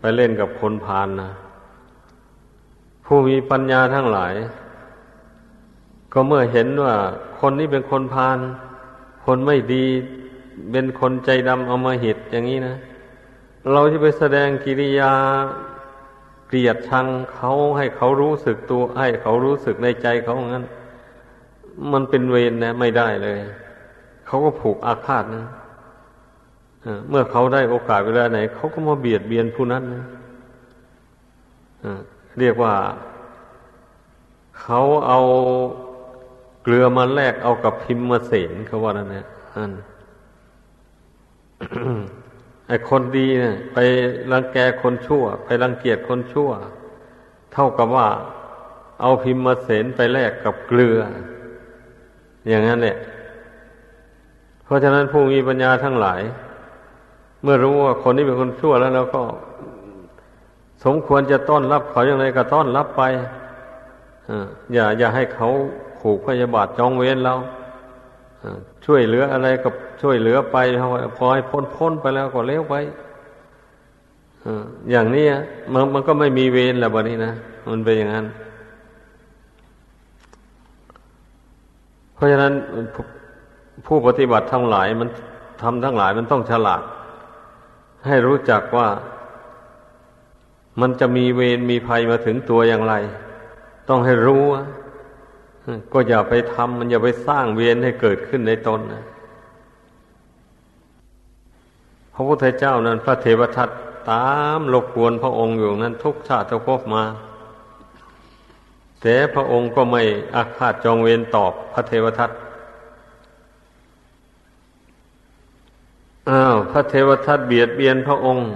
[0.00, 1.30] ไปเล่นกับคนพานนะ
[3.06, 4.34] ผู้มีปัญญาทั้งหลาย
[6.12, 6.94] ก็เมื่อเห็นว่า
[7.38, 8.38] คนนี้เป็นคนพาล
[9.24, 9.84] คนไม่ดี
[10.72, 12.76] เป็นคนใจดำเอามาหิดอย่างนี้นะ
[13.72, 15.12] เราจะไปแสดงกิริยา
[16.48, 20.64] เกลียดชังเขาให้เขารู้สึกตัว ให้เขารู้สึกในใจเขางั้น
[21.92, 23.38] มันเป็นเวรนะ ไม่ได้เลย
[24.26, 25.44] เขาก็ผูกอาฆาตนะ
[27.08, 30.04] เมื่อเขาได้โอกาสเวลาไหน เขาก็มาเบียดเบียนผู้นั้นนะ
[32.38, 32.74] เรียกว่า
[34.60, 35.20] เขาเอา
[36.62, 39.72] เกลือมาแลกเอากับพิมพ์มาเสนเขาว่านั่นนะอัน
[42.68, 43.78] ไอคนดีเนะี่ยไป
[44.32, 46.50] รังแกคนชั่ว ไปรังเกียจคนชั่ว
[47.52, 48.08] เท่ากับว่า
[49.00, 50.98] เอาพิมพ์มาเสนไปแลกกับเกลือ
[52.48, 52.96] อย่างนั้นเนี่ย
[54.64, 56.20] เพราะฉะนั้นผู้มีปัญญาทั้งหลาย
[57.42, 59.22] เมื่อรู้ว่าคนนี้เป็นคนชั่วแล้วเราก็
[60.84, 63.02] สมควรจะต้อนรับเขาอย่างไรก็ต้อนรับไป
[64.72, 65.48] อย่า อย่าให้เขา
[66.00, 67.34] ผูกพยาบาทจองเวรเรา
[68.84, 69.68] ช่วยเหลืออะไรก็
[70.02, 70.56] ช่วยเหลือไป
[71.16, 72.74] พอให้พ้นพ้นไปแล้วก็เลี้ยวไป
[74.90, 75.26] อย่างนี้
[75.72, 77.32] มันมันก็ไม่มีเวรแล้วบนี้นะ
[77.70, 78.26] มันเป็นอย่างนั้น
[82.14, 82.52] เพราะฉะนั้น
[83.86, 85.08] ผู้ปฏิบัติทั้งหลายมัน
[85.62, 86.82] ทำทั้งหลายมันต้องฉลาด
[88.06, 88.88] ให้รู้จักว่า
[90.80, 92.94] มันจะมีเวรมีภัยมาถึงตัวอย่างไร
[93.88, 94.44] ต้องให้รู้
[95.92, 99.04] ก็อย่าไปทำมันอย่าไปสร้างเวรให้เกิดขึ้นในตนนะ
[102.14, 103.68] พระพุทธเจ้านั้น พระเทวทัต
[104.10, 107.04] ตามรบกวนพระองค์อยู่นั้นทุกชาติทุกภพมา
[109.02, 110.02] แต่พระองค์ก็ไม่
[110.34, 112.30] อาฆาตจองเวรตอบพระเทวทัต
[116.30, 118.48] อ้าวพระเทวทัตเบียดเบียนพระองค์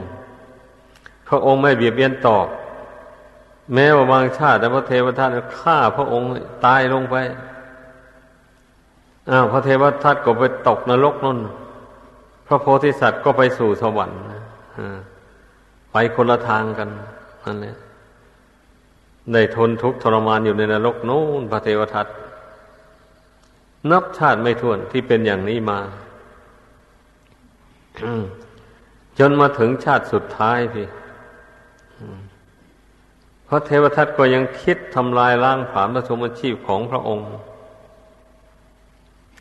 [1.31, 2.47] พระองค์ไม่เบียดเบียนตอบ
[3.75, 6.29] แม้ว่าบางชาติแต่พระเทวทัตฆ่าพระองค์
[6.66, 7.16] ตายลงไป
[9.31, 11.38] อ้าวพระเทวทัตก็ไปตกนรกนั่น
[12.47, 14.21] พระโพธิสัตว์ก็ไปสู่สวรรค์
[15.93, 16.88] ไปคนละทางกัน
[17.45, 17.77] นั่นแหละ
[19.33, 22.07] ได้ทนทุกข์ทรมานอยู่ในนรกนู้นพระเทวทัต
[23.90, 25.79] นับชาติไม่ถ้วนที่เป็นอย่างนี้มา
[29.19, 30.88] จนมาถึงชาติสุดท้ายพี่
[33.49, 37.27] พระเทวทัตก็ยังคิดทำลายล้างผานพระชมชีพของพระองค์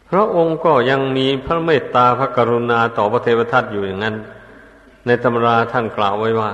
[0.10, 4.16] พระองค์ก็ยังมีพระเมตตาพระกรุณาต่อพระเทวทัตอยู่อย่างนั้น
[5.06, 6.52] ในตำราท่านกล่าวไว้ว่า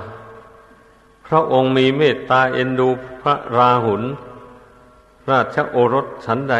[1.27, 2.89] พระองค์มีเมตตาเอ็นดู
[3.21, 4.03] พระราหุล
[5.29, 6.55] ราชโอรสฉันใด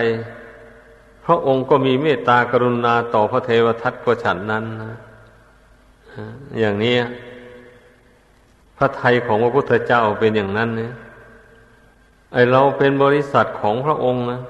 [1.25, 4.95] พระองค์ก็มีเมตตากรุณาต่อพระเทวทัตก็ฉันนั้นนะ
[6.59, 6.95] อย่างนี้
[8.77, 10.93] พระไทยของพระพุทธเจ้าเป็นอย่างนั้นเนี่ย
[12.33, 14.41] ไอเราเป็นบริษัทของพระองค์นะ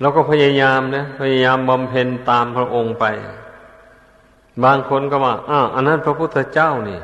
[0.00, 3.04] เราก็พยายามนะพยายามบำเพ็ญตามพระองค์ไป
[4.64, 7.00] บางคนก็ว่าอ้าอันนั้นพระพุทธเจ้านี่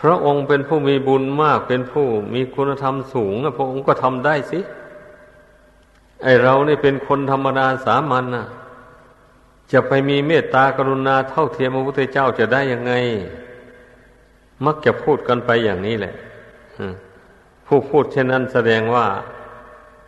[0.00, 4.60] พระองค์เป็นผู้มีบุญมากเป็นผู้มีคุณธรรมสูงพระองค์ก็ทำได้สิ
[6.22, 8.46] ไอเรานี่เป็นคนธรรมดาสามัญนะ่ะ
[9.72, 12.92] จะไปมีเมตตากรุณาเท่าเทียมพระพุทธเจ้าจะได้ยังไง
[14.64, 16.14] มักจะพูดกันไปอย่างนี้แหละ
[17.66, 19.06] ผู้พูดเช่นนั้นแสดงว่า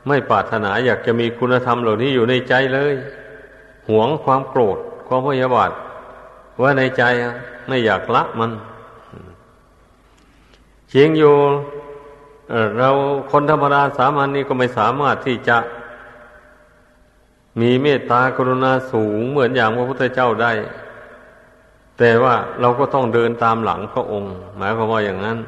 [0.08, 2.94] ไม่ปรารถนาอยากจะมีคุณธรรมเหล่านี้อยู่ในใจเลย
[3.88, 5.70] หวงความโกรธความพยาบาท
[6.62, 7.02] ว่าในใจ
[7.68, 8.50] ไม่อยากละมัน
[10.92, 11.34] จริงอยู่
[12.78, 12.88] เรา
[13.30, 15.56] คนธรรมดาสามัญนนี้ก็ไม่สามารถที่จะ
[17.60, 20.52] มีเมตตากรุณาสูงเหมือนอย่างพระพุทธเจ้าได้
[21.98, 25.38] แต่ว่าเราก็ต้องเดินตามหลังพระองค์ หมายความว่าอย่างนั้น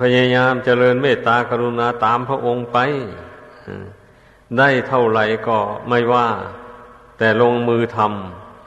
[0.00, 2.78] พยายามเจริญเมตตากรุณาตามพระองค์ไป
[4.58, 5.58] ได้เท่าไหร่ก็
[5.88, 6.28] ไม่ว่า
[7.18, 7.98] แต่ลงมือท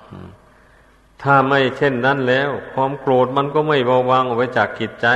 [0.08, 5.08] ำถ้าไม่เช่นนั้นแล้ว ความโกรธมันก็ไม่เบาบางออกไปจากกิจใจ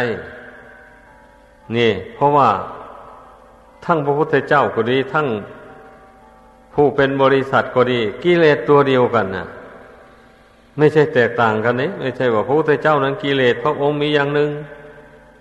[1.75, 2.49] นี่ เพราะว่า
[3.85, 5.27] ทั้งพระพุทธเจ้าก็ดี ทั้ง
[6.73, 9.47] ผู้เป็นบริษัทก็ดี กิเลสตัวเดียวกันนะ
[10.77, 14.49] ไม่ใช่แตกต่างกันนี่ไม่ใช่ว่าพระพุทธเจ้านั้นกิเลสพระองค์มีอย่างหนึ่ง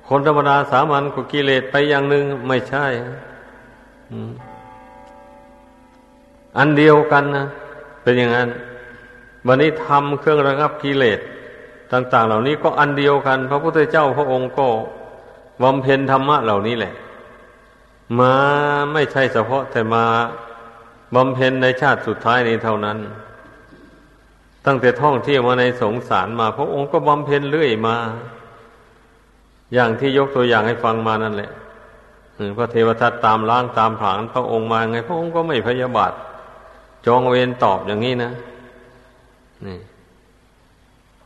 [0.08, 2.86] คนธรรมดาสามัญก็กิเลสไปอย่างหนึ่งไม่ใช่
[6.58, 7.46] อันเดียวกันนะ
[8.02, 8.48] เป็นอย่างนั้น
[9.46, 11.18] วันนี้ทำเครื่องระงับกิเลส
[11.92, 14.68] ต่าง ๆ เหล่านี้ก็อันเดียวกัน พระพุทธเจ้าพระองค์ก็
[15.62, 16.94] บำเพ็ญธรรมะเหล่านี้แหละ
[18.18, 18.34] มา
[18.92, 20.04] ไม่ใช่เฉพาะแต่มา
[21.14, 22.98] บำเพ็ญในชาติสุดท้ายนี้เท่านั้น
[24.68, 27.96] ตั้งแต่ท่องเที่ยวมาในสงสารมา พระองค์ก็บำเพ็ญเรื่อยมา
[29.74, 31.50] อย่างที่ยกตัวอย่างให้ฟังมานั่นแหละ
[32.56, 36.12] พระเทวทัตตามล้างตามผานพระองค์มาไง พระองค์ก็ไม่พยาบาท
[37.06, 38.32] จองเวรตอบอย่างนี้นะ
[39.66, 39.78] นี่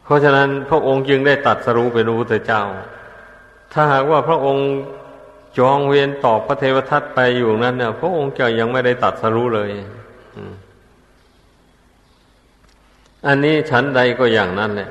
[0.05, 2.63] เพราะฉะนั้นพระองค์จึงได้ตัดสรู้เป็นพระพุทธเจ้า
[3.73, 4.67] ถ้าหากว่าพระองค์
[5.59, 9.69] จองเวียนตอบพระเทวทัตไปอยู่นั้นเนี่ยพระองค์จะยังไม่ได้ตัดสรู้เลย
[10.37, 10.43] อั
[13.27, 14.91] อันนี้ชั้นใดก็อย่างนั้นเนี่ย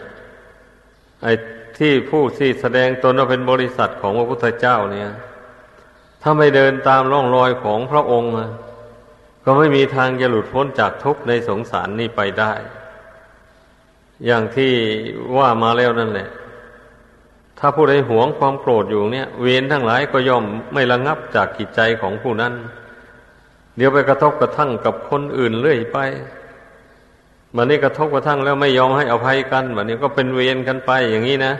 [1.23, 1.33] ไอ้
[1.77, 5.09] ที่ผู้ที่แสดงตนว่าเป็นบริษัทของพระพุทธเจ้าเนี่ย
[6.21, 8.31] ถ้าไม่เดินตามร่องรอยของพระองค์
[9.45, 12.53] ก็ไม่มีทางจะหลุดพ้นจากทุกข์ในสงสารนี้ไปได้
[14.25, 14.71] อย่างที่
[15.37, 16.29] ว่ามาแล้วนั่นแหละ
[17.59, 22.53] ถ้าผู้ใดหวงความโกรธอยู่เนี่ย เวรทั้งหลายก็ย่อมไม่ระงับจากกิจใจของผู้นั้น
[23.77, 25.97] เดี๋ยวไปกระทบกระทั่งกับคนอื่นเรื่อยไป
[27.55, 31.53] วันนี้กระทบกระทั่งแล้วไม่ยอมให้อภัยกันวันนี้ก็เป็นเวรกันไปอย่างนี้นะ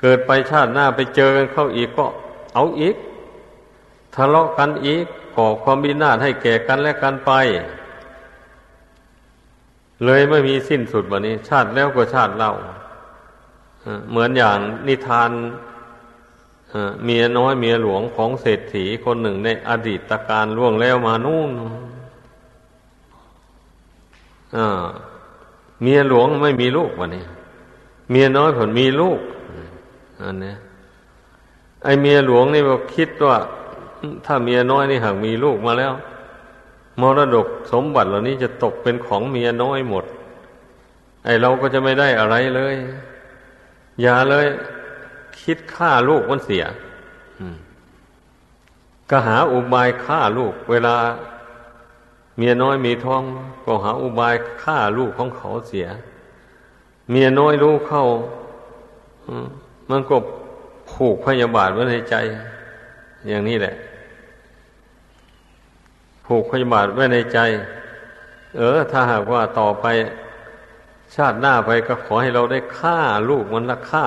[0.00, 2.06] เกิดไปชาติหน้าไปเจอกันเข้าอีกก็
[2.54, 2.94] เอาอีก
[4.14, 5.04] ทะเลาะกันอีก
[5.36, 7.32] ก่อความบินาศให้แก่กันและกันไป
[10.04, 12.52] เลยไม่มีสิ้นสุดวันนี้ ชาติแล้วก็ชาติเล่า
[14.10, 15.30] เหมือนอย่างนิทาน
[17.04, 21.50] เมียน้อยเมียหลวงของเศรษฐีคนหนึ่งในอดีตการล่วงแล้วมานู่น
[25.82, 27.24] เมียหลวงไม่มีลูกวันนี้
[28.10, 29.20] เมียน้อยผลมีลูก
[30.22, 30.54] อันนี้
[31.84, 33.38] ไอเมียหลวงนี่บอกคิดว่า
[34.26, 35.92] ถ้าเมียน้อยนี่หากมีลูกมาแล้ว
[37.00, 40.04] มรดกสมบัติเหล่านี้จะตกเป็นของเมียน้อยหมด
[41.24, 42.74] ไอเราก็จะไม่ได้อะไรเลย
[44.00, 44.46] อย่าเลย
[45.42, 46.64] คิดฆ่าลูกมันเสีย
[49.10, 50.94] ก็หาอุบายฆ่าลูก เวลา
[52.40, 53.22] เมียน้อยมีท้อง
[53.64, 55.86] ก็หาอุบายฆ่าลูกของเขาเสีย
[57.10, 58.04] เมียน้อยรู้เข้า
[59.90, 60.16] มันก็
[60.90, 62.16] ผูกพยาบาทไว้ในใจ
[63.28, 63.74] อย่างนี้แหละ
[66.26, 67.38] ผูกพยาบาทไว้ในใจ
[68.56, 69.86] เออ ถ้าหากว่าต่อไป
[71.14, 72.98] ชาติหน้าไปก็ขอให้เราได้ฆ่า
[73.30, 74.04] ลูกมันละฆ่า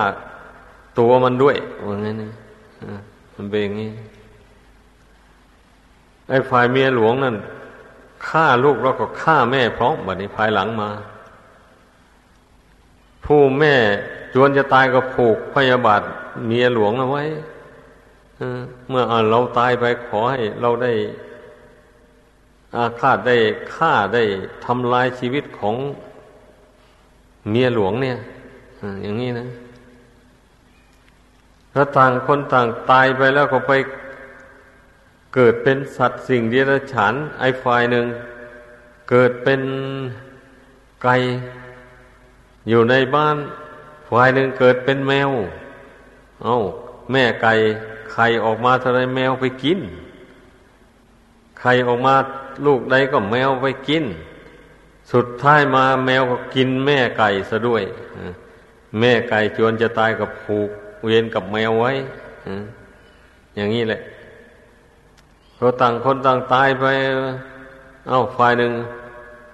[0.98, 1.56] ตัวมันด้วย
[1.86, 2.30] ว่างั้นนี่
[3.34, 3.90] มันเป็นอย่างนี้
[6.28, 7.36] ไอ้ฝ่ายเมียหลวงนั่น
[8.28, 10.90] ฆ่าลูกแล้วก็ฆ่าแม่พร้อมบัดนี้ภายหลังมา
[13.24, 13.74] ผู้แม่
[14.34, 16.02] จวนจะตายก็ผูกพยาบาท
[16.46, 17.24] เมียหลวงเอาไว้
[18.88, 20.92] เมื่อเราตายไปขอให้เราได้
[22.76, 23.36] อาฆาตได้
[23.74, 24.22] ฆ่าได้
[24.64, 25.74] ทำลายชีวิตของ
[27.50, 28.18] เมียหลวงเนี่ย
[29.02, 29.48] อย่างนี้นะ
[31.74, 33.72] ถ้าต่างคนต่างตายไปแล้วก็ไป
[35.34, 38.06] เกิดเป็นสัตว์สิ่งเดรัจฉานไอ้ฝ่ายหนึ่ง
[39.10, 39.60] เกิดเป็น
[41.02, 41.16] ไก่
[42.68, 43.36] อยู่ในบ้าน
[44.10, 45.30] ฝ่ายหนึ่งเกิดเป็นแมว
[46.42, 46.58] เอา้า
[47.12, 47.52] แม่ไก่
[48.12, 49.78] ไข่ออกมาเท่าไรแมวไปกิน
[51.60, 52.14] ไข่ออกมา
[52.66, 54.04] ลูกใดก็แมวไปกิน
[55.12, 57.82] สุดท้ายมาแมวก็กินแม่ไก่ซะด้วย
[59.00, 60.70] แม่ไก่จวนจะตายกับผูก
[61.04, 61.92] เวียนกับแมวไว้
[63.56, 64.00] อย่างนี้แหละ
[65.64, 66.86] ก็ต่างคนต่างตายไป
[68.08, 68.72] เอาฝ่ายหนึ่ง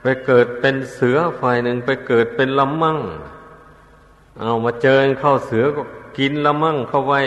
[0.02, 2.98] ไปเกิดเป็นเสือฝ่ายหนึ่งไปเกิดเป็นลำมั่ง
[4.40, 5.82] เอามาเจอเข้าเสือก็
[6.18, 7.20] กินละมั่งเข้าไว้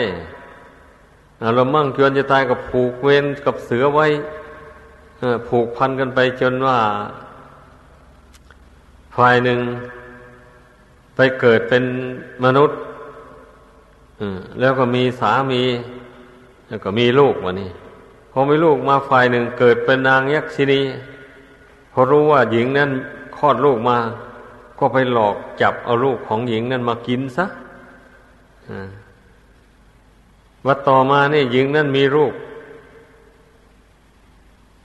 [1.38, 4.06] เอาละมั่งจนจะตายกับผูกเวรกับเสือไว้
[5.48, 6.78] ผูกพันกันไปจนว่า
[9.16, 9.58] ฝ่ายหนึ่ง
[11.16, 11.84] ไปเกิดเป็น
[12.44, 12.78] มนุษย์
[14.60, 15.62] แล้วก็มีสามี
[16.68, 17.70] แล้วก็มีลูกวะนี่
[18.36, 20.80] พอมีลูกมาฝ่ายหนึ่งเกิดเป็นนางยักษินี
[21.92, 22.90] พอรู้ว่าหญิงนั้น
[23.36, 23.98] คลอดลูกมา
[24.78, 27.46] ก็ไปหลอกจับเอาลูกของหญิงนั้นมากินซะ
[30.66, 32.32] วัดต่อมานี่หญิงนั้นมีลูก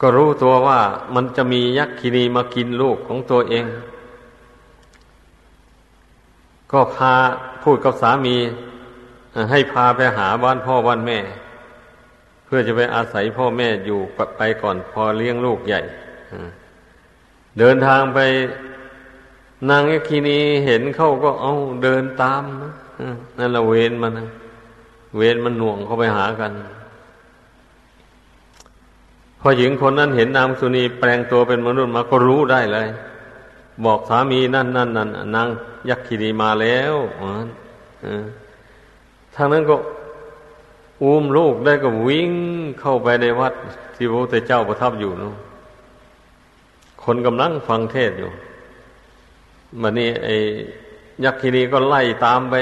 [0.01, 0.79] ก็รู้ตัวว่า
[1.15, 3.65] มันจะมียักษินีมากินลูกของตัวเอง
[6.71, 7.13] ก็พา
[7.63, 8.35] พูดกับสามี
[9.51, 11.19] ให้พาไปหาบ้านพ่อบ้านแม่
[12.51, 13.99] พื่อจะไปอาศัยพ่อแม่อยู่
[14.37, 15.81] ไปก่อนพอเลี้ยงลูกใหญ่
[17.59, 18.19] เดินทางไป
[19.69, 22.43] นางยคีนีเห็นเข้าก็เอาเดินตาม
[23.39, 24.13] นั่นละเวนมัน
[25.17, 26.51] เวนมันหน่วงเข้าไปหากัน
[29.41, 32.87] พอหญิงคนนั้นเห็นนางสุนีแปลงตัวเป็นมนุษย์มาก็รู้ได้เลย
[33.85, 35.47] บอกสามีนั่นนั่นนั่นนาง
[35.89, 36.93] ยักษ์คีนีมาแล้ว
[39.35, 39.75] ทางนั้นก็
[41.01, 42.31] อุ้มลูกได้ก็วิ่ง
[42.79, 43.53] เข้าไปในวัด
[43.95, 45.31] ที่พระพุทธเจ้าประทับอยู่นู้
[47.03, 48.29] คนกำลังฟังเทศอยู่
[49.81, 50.35] มันนี่ไอ้
[51.23, 52.55] ยักษินีก็ไล่ตามไป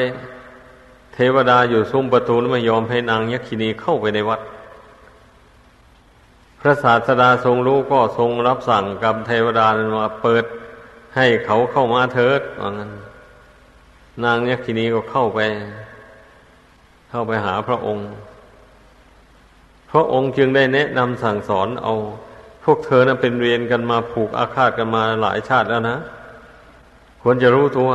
[1.14, 4.42] เทวดาอยู่ซุ้มประตูไม่ยอมให้นางยักษินีเข้าไปในวัด
[6.60, 9.68] พระศาสดาทรงรู้ก็ทรงรับสั่งกับเทวดา
[10.00, 10.46] มาเปิด
[11.16, 12.92] ให้เขาเข้ามาเถิดว่างั้น
[14.24, 15.40] นางยักษินีก็เข้าไป
[17.10, 18.08] เข้าไปหาพระองค์
[19.92, 21.94] พระองค์จึงได้แนะนำสั่งสอนเอา
[22.64, 25.98] พวกเธอนะ่ะเป็นเวรกันมาผูกอาฆาตกันมาหลายชาติแล้วนะ
[27.22, 27.90] ควรจะรู้ตัว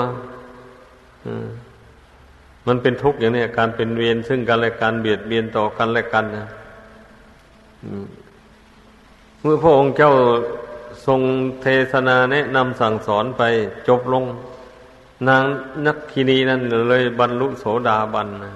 [2.67, 6.47] มันเป็นทุกข์อย่างนี้การเป็นเวรซึ่งกันและกันเบียดเบียนต่อกันและกันนะ
[9.41, 10.13] เมื่อพระองค์เจ้า
[11.07, 11.21] ทรง
[11.63, 13.43] เทศนาแนะนำสั่งสอนไป
[13.89, 14.25] จบลง
[15.29, 15.45] นาง
[15.87, 18.53] นักคีนีนั้นเลยบรรลุโสดาบันนะ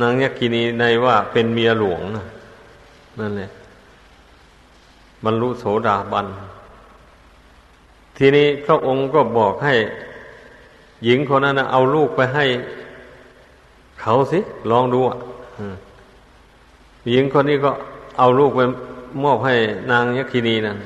[0.00, 2.02] นางนักคีนีในว่าเป็นเมียหลวง
[3.20, 3.50] นั่นแหละ
[5.24, 6.26] บรรลุโสดาบัน
[8.16, 9.74] ทีนี้พระองค์ก็บอกให้
[11.04, 12.44] หญิงคนนั้นเอาลูกไปให้
[14.00, 14.40] เขาสิ
[14.70, 15.16] ลองดูอะ
[17.10, 17.70] หญิงคนนี้ก็
[18.18, 18.60] เอาลูกไป
[19.22, 19.54] มอบให้
[19.90, 20.78] นางยักษินีนั่น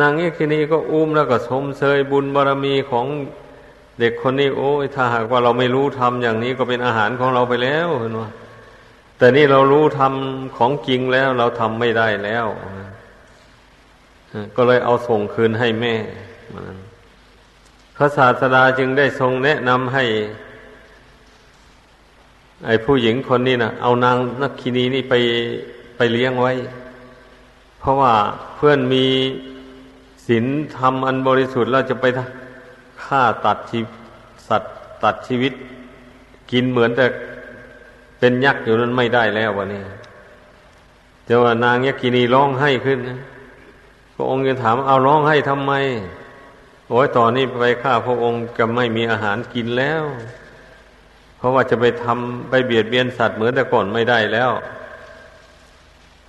[0.00, 3.06] นางยักษินีก็อุ้มแล้วก็ชมเชยบุญบารรมีของ
[3.98, 8.30] เด็กคนนี้โอ้ยถ้าหากว่าเราไม่รู้ทำอย่างนี้ก็เป็นอาหารของเราไปแล้วเห็นว่า
[9.18, 12.46] แต่นี่เรารู้ทำของจริงแล้วเราทำไม่ได้แล้ว
[14.56, 15.94] ก็เลยเอาส่งคืนให้แม่
[17.96, 20.04] พระศาสดาจึงได้ทรงแนะนำให้
[22.66, 25.14] ไอ้ผู้หญิงคนนี้นะเอานางนักคีนีนี่ไป
[25.96, 26.52] ไปเลี้ยงไว้
[27.80, 28.14] เพราะว่า
[28.54, 29.04] เพื่อนมี
[30.26, 30.44] ศีล
[30.76, 32.06] ธรรมอันบริสุทธิ์แล้วจะไป
[33.04, 33.80] ฆ่าตัดชี
[34.48, 34.74] สัตว์
[35.04, 35.52] ตัดชีวิต
[36.50, 37.06] กินเหมือนแต่
[38.18, 39.82] เป็นยักษ์อยู่นั้นไม่ได้แล้ววันนี้
[41.24, 42.98] แต่ว่านางยักษินีร้องให้ขึ้น
[44.14, 45.72] พระองค์จะถามเอาร้องให้ทำไม
[46.88, 50.02] โอ้ยตอนนี้ไปข้าพระองค์จะไม่มีอาหารกินแล้ว
[51.38, 54.50] เพราะว่าจะไปทำไปเบียดเบียนสัตว์เหมือนแต่ก่อนไม่ได้แล้ว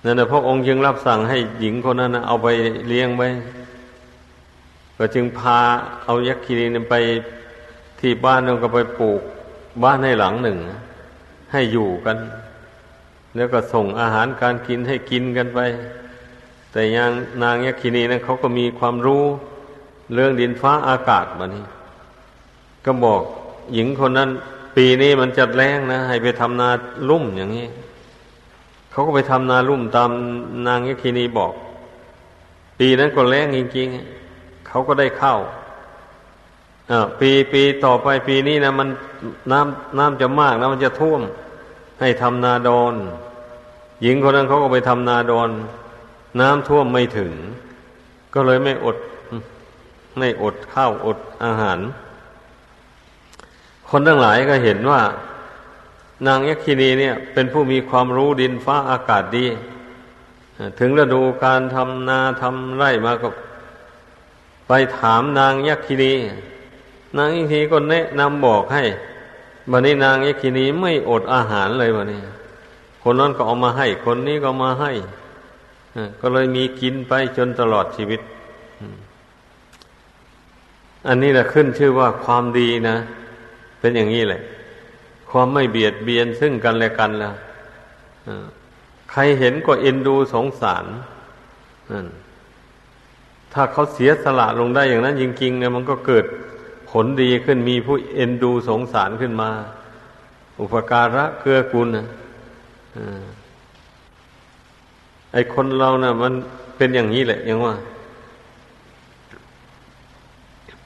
[0.04, 2.48] นั่นแหละพระองค์จึงรับสั่งให้หญิงคนนั้นเอาไป
[2.88, 3.28] เลี้ยงไว้
[5.02, 5.58] ก็จึงพา
[6.04, 6.94] เอายักษ์คีรีนไป
[8.00, 9.20] ที่บ้านแล้วก็ไปปลูก
[9.82, 10.58] บ้านให้หลังหนึ่ง
[11.52, 12.16] ให้อยู่กัน
[13.36, 15.60] แล้วก็ส่งอาหารการกินให้กินกันไป
[16.72, 17.10] แต่ยัง
[17.42, 19.24] นางยักษ์คีนีนะเขาก็มีความรู้
[20.14, 21.64] เรื่องดินฟ้าอากาศมานี่
[22.84, 23.22] ก็บอก
[23.74, 24.30] หญิงคนนั้น
[24.76, 26.70] ปีนี้มันจัดแรงนะ ให้ไปทำนา
[27.08, 27.66] ลุ่มอย่างนี้
[28.90, 30.10] เขาก็ไปทำนาลุ่มตาม
[30.66, 31.52] นางยักษินีบอก
[32.78, 34.19] ปีนั้นก็แรงจริงๆ
[34.70, 35.34] เขาก็ได้เข้า
[37.20, 38.88] ปีปีต่อไปปีนี้นะมัน
[39.52, 41.20] น้ำน้ำจะมากนะมันจะท่วม
[42.00, 42.94] ให้ทำนาดอน
[44.02, 45.50] หญิงคนนั้นเขาก็ไปทำนาดอน
[46.40, 47.32] น้ำท่วมไม่ถึง
[48.34, 48.96] ก็เลยไม่อด
[50.18, 51.78] ไม่อดข้าวอดอาหาร
[53.90, 55.00] คนทั้งหลายก็เห็นว่า
[56.26, 59.46] นางยักษินีเนี่ย เป็นผู้มีความรู้ดินฟ้าอากาศดี
[60.78, 63.28] ถึงฤดูการทำนาทำไร่มาก็
[64.72, 66.12] ไปถามนางยักษินี
[67.18, 68.84] นางยักษินีก็แนะนำบอกให้
[69.70, 72.20] บันนี้นางยักษินีไม่อดอาหารเลยวันนี้
[73.02, 74.92] คนนั้นก็เอามาให้ คนนี้ก็มาให้
[76.20, 78.20] ก็เลยมีกินไปจนตลอดชีวิต
[81.08, 82.96] อันนี้แหละขึ้นชื่อว่าความดีนะ
[83.80, 84.40] เป็นอย่างนี้แหละ
[85.30, 87.34] ความไม่เบียดเบียนซึ่งกันและกันล้ว
[89.10, 90.84] ใครเห็นก็เอ็นดูสงสาร
[91.92, 92.06] นั่น
[93.52, 96.24] ถ้าเขาเสียสละลงได้อย่างนั้นจริงๆเนี่ยมันก็เกิด
[96.90, 99.50] ผลดีขึ้นมีผู้เอ็นดูสงสารขึ้นมา
[100.60, 102.06] อุปการะเกื้อกูลนะ
[105.32, 106.32] ไอคนเรานะ่ะ มัน
[106.76, 107.74] เป็นอย่างนี้แหละยังว่า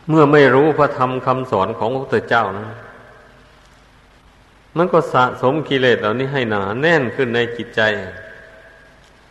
[0.08, 2.66] เมื่อไม่รู้พระธรรมคำสอนของพระพุทธเจ้านะ
[4.76, 7.80] มันก็สะสมกิเลสเหล่านี้ให้หนาแน่นขึ้นในจิตใจ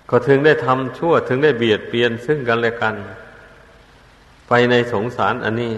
[0.09, 2.95] ก็ถึงได้ทำชั่วถึงได้เบียดเบียนซึ่งกันและกัน
[4.47, 5.73] ไปในสงสารอันนี้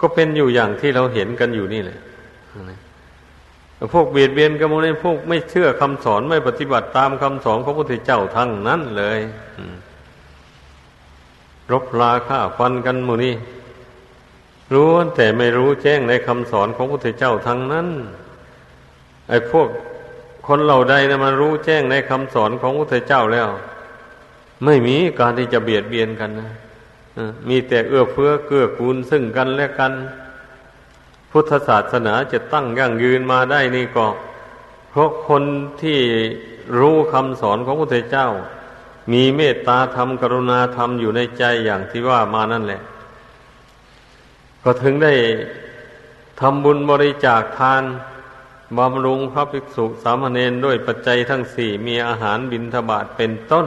[0.00, 1.98] ก็เป็นอยู่อย่างที่เราเห็นกันอยู่นี่แหละ
[3.94, 9.20] พวกเบียดเบียนกันมนี่พวกไม่เชื่อคำสอนไม่ปฏิบัติตามคำสอนของพระพุทธเจ้าทั้งนั้นเลย
[11.72, 13.34] รบราฆ่าฟันกันมูนี้
[14.74, 17.88] รู้แต่ไม่รู้แจ้งในคำสอนของพระพุทธเจ้าทั้งนั้น
[19.28, 19.68] ไอ้พวก
[20.46, 23.48] คนเหล่าใดนะมันรู้แจ้งในคำสอนของพระพุทธเจ้าแล้ว
[24.64, 26.50] ไม่มีการที่จะเบียดเบียนกันนะ
[27.48, 29.92] มีแต่เอื้อเฟื้อเกื้อกูลซึ่งกันและกัน
[31.30, 34.06] พุทธศาสนาจะตั้งยั่งยืนมาได้นี่ก็
[34.90, 35.42] เพราะคน
[35.82, 36.00] ที่
[36.78, 38.28] รู้คำสอนของพระพุทธเจ้า
[39.12, 42.82] มีเมตตาธรรมกรุณาธรรมอยู่ในใจอย่างที่ว่ามานั่นแหละ
[44.62, 45.14] ก็ถึงได้
[46.40, 47.82] ทำบุญบริจาคทาน
[48.78, 53.66] บำรุงพระภิกษุสามเณรด้วยปัจจัยทั้งสี่มีอาหารบิณฑบาตเป็นต้น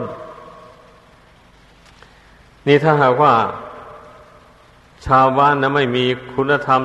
[2.67, 3.33] นี่ถ้าหากว่า
[5.05, 6.81] ชาวบ้านนะไม่มีคุณธรรม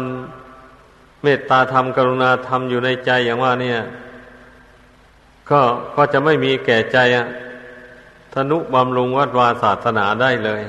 [1.23, 3.79] เมตตาธรรมกรุณาธรรมอยู่ในใจอย่างว่า เนี่ย
[5.51, 5.61] ก็
[5.97, 7.27] ก็จะไม่มีแก่ใจอะ
[8.35, 10.63] ธนุบำรุงวัดวาศาสนาได้เลย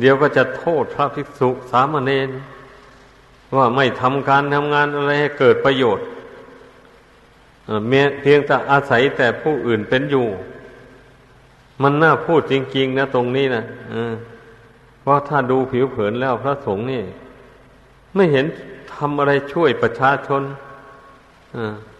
[0.00, 2.28] เดี๋ยวก็จะโทษพระภิกษุสามเณร
[3.56, 6.06] ว่าไม่ทำการทำงานอะไรให้เกิดประโยชน์
[8.22, 10.26] เพียงแต่อาศัยแต่ผู้อื่นเป็นอยู่
[11.82, 13.64] มันน่าพูดจริง ๆ นะตรงนี้นะ
[15.00, 17.02] เพราะถ้าดูผิวเผินแล้วพระสงฆ์นี่
[18.14, 18.46] ไม่เห็น
[18.94, 20.42] ทำอะไรช่วยประชาชน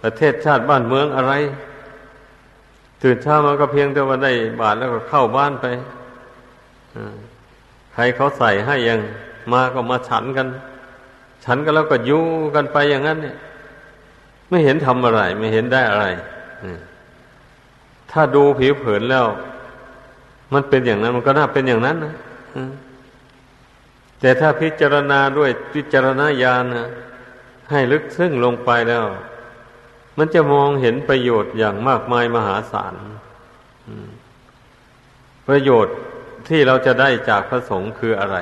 [0.02, 1.32] ประเทศชาติบ้านเมืองอะไร
[3.02, 5.66] ตื่นเช้ามาก็เพียงแต่ว่าได้บาทแล้วก็เข้าบ้านไป
[7.92, 9.00] ใครเขาใส่ให้ยัง
[9.52, 10.48] มาก็มาฉันกัน
[11.44, 13.36] ฉันกันแล้วก็ยู่กันไปอย่างนั้น เนี่ย
[14.48, 16.06] ไม่เห็นทำอะไร ไม่เห็นได้อะไร
[18.10, 19.26] ถ้าดูผิวเผินแล้ว
[20.52, 22.14] มันเป็นอย่างนั้น มันก็น่าเป็นอย่างนั้นนะ
[24.20, 26.88] แต่ถ้าพิจารณาด้วยพิจารณญาณนะ
[27.70, 29.04] ให้ลึกซึ้งลงไปแล้ว
[30.18, 32.94] มันจะมองเห็นประโยชน์อย่างมากมายมหาศาล
[35.48, 35.96] ประโยชน์
[36.48, 38.36] ที่เราจะได้จากพระสงฆ์คืออะไร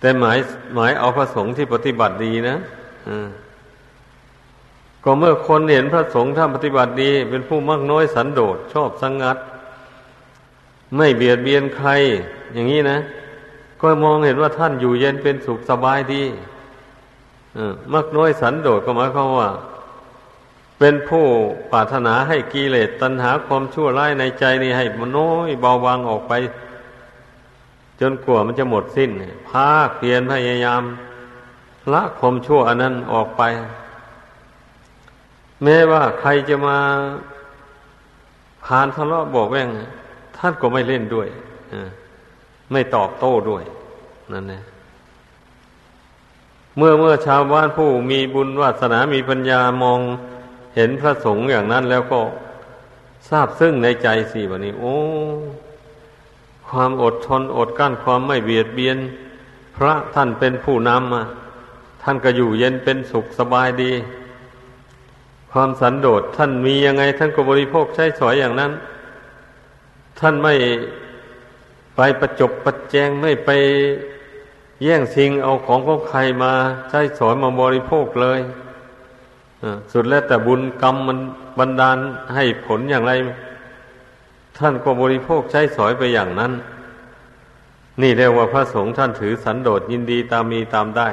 [0.00, 0.38] แต่หมาย
[0.74, 2.58] หมายเอาพระสงฆ์ที่ปฏิบัติดีนะ
[5.04, 9.36] ก็เมื่อคนเห็นพระสงฆ์ท่านปฏิบัติดี เป็นผู้มักน้อยสันโดษชอบสังงัด
[10.96, 11.90] ไม่เบียดเบียนใคร
[12.52, 12.98] อย่างนี้นะ
[13.80, 16.22] ก็มองเห็นว่าท่านอยู่เย็นเป็นสุขสบายดี
[17.92, 19.50] มักน้อยสันโดษก็หมายความว่า
[20.78, 21.26] เป็นผู้
[21.72, 26.32] ปรารถนาให้กิเลสตัณหาความชั่วร้ายในใจนี่ให้มันน้อยเบาบางออกไป
[28.00, 29.10] จนกว่ามันจะหมดสิ้น
[29.50, 30.82] ภาคเพียรพยายาม
[31.92, 33.42] ละความชั่วอันนั้นออกไป
[35.62, 36.78] แม้ว่าใครจะมา
[38.64, 39.68] ผ่านทะเลาะบอกแว่ง
[40.40, 41.28] ท่านก็ไม่เล่นด้วย
[42.72, 43.64] ไม่ตอบโต้ด้วย
[44.32, 44.62] นั่นแหละ
[46.76, 50.00] เมื่อเมื่อชาวบ้านผู้มีบุญวาสนามีปัญญามอง
[50.74, 52.20] เห็นพระสงฆ์อย่างนั้นแล้วก็
[53.28, 54.96] ทราบซึ่งในใจสิวันนี้ โอ้
[56.68, 58.98] ความอดทนอดกั้นความไม่เบียดเบียน
[59.76, 61.22] พระท่านเป็นผู้นำมา
[62.02, 63.92] ท่านก็อยู่เย็นเป็นสุขสบายดี
[65.52, 68.72] ความสันโดษท่านมียังไง ท่านก็บริโภคใช้สอยอย่างนั้น
[70.18, 70.54] ท่านไม่
[71.96, 73.50] ไปประจบประแจงไม่ไป
[74.82, 76.52] แย่งชิงเอาของของใครมา
[76.90, 78.40] ใช้สอยมาบริโภคเลย
[79.92, 81.18] สุดแล้วแต่บุญกรรมมัน
[81.58, 81.98] บันดาล
[82.34, 83.12] ให้ผลอย่างไร
[84.58, 86.52] ท่านก็บริโภคใช้สอยไปอย่างนั้น
[88.00, 91.08] นี่เรียกว่าพระสงฆ์ท่านถือสันโดษยินดีตามมีตามได้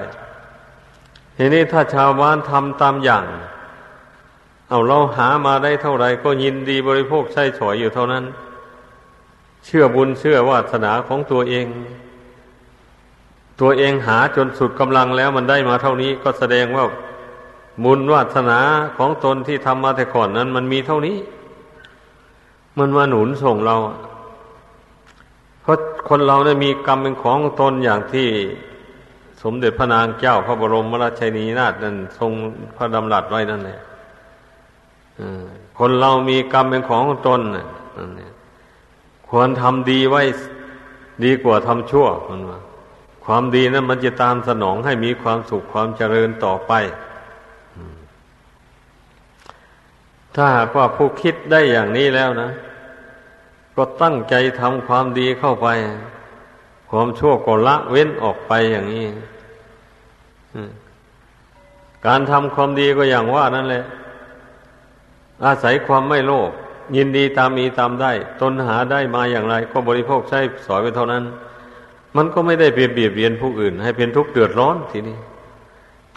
[1.37, 3.25] ทีนี้ถ้าชาวบ้านทำตามอย่าง
[4.69, 8.23] เอาเราหามาได้เท่าไหร่ก็ยินดีบริโภคใช้สอยอยู่เท่านั้น
[9.67, 11.65] เชื่อบุญเชื่อวาสนาของตัวเอง
[13.61, 16.85] ตัวเองหาจนสุดกำลังแล้วมันได้มาเท่านี้ก็แสดงว่า
[17.83, 18.59] บุญวาสนา
[18.97, 21.17] ของตนที่ทำมาแต่ก่อนนั้น มันมีเท่านี้
[22.77, 23.75] มันมาหนุนส่งเรา
[25.61, 25.77] เพราะ
[26.09, 28.27] คนเราเนี่ยมีกรรมเป็นของตนอย่างที่
[29.43, 32.31] สมเด็จพระนางเจ้าพระบรมราชินีนาถนั้นทรง
[32.75, 33.79] พระดำรัสไว้นั่นแหละ
[35.79, 40.21] คนเรามีกรรมเป็นของตนนั่นเควรทำดีไว้
[41.23, 42.59] ดีกว่าทำชั่วมันว่า
[43.25, 46.73] ความดีนั้นมันจะตามสนองให้มีความสุขความเจริญต่อไป
[50.35, 52.49] ถ้าหากว่าผู้คิดได้อย่างนี้แล้วนะ
[53.75, 55.67] ก็ตั้งใจทำความดีเข้าไป
[56.89, 59.07] ความชั่วก็ละเว้นออกไปอย่างนี้
[62.05, 63.83] การทำความดีก็อย่างว่านั่นแหละ
[65.45, 66.51] อาศัยความไม่โลภ
[66.95, 68.11] ยินดีตามมีตามได้
[68.41, 71.23] ตนหาได้มาอย่างไร ก็บริโภคใช้สอยไปเท่านั้น
[72.15, 75.17] มันก็ไม่ได้เบียดเบียนผู้อื่น ให้เป็นทุกข์เดือดร้อนทีนี้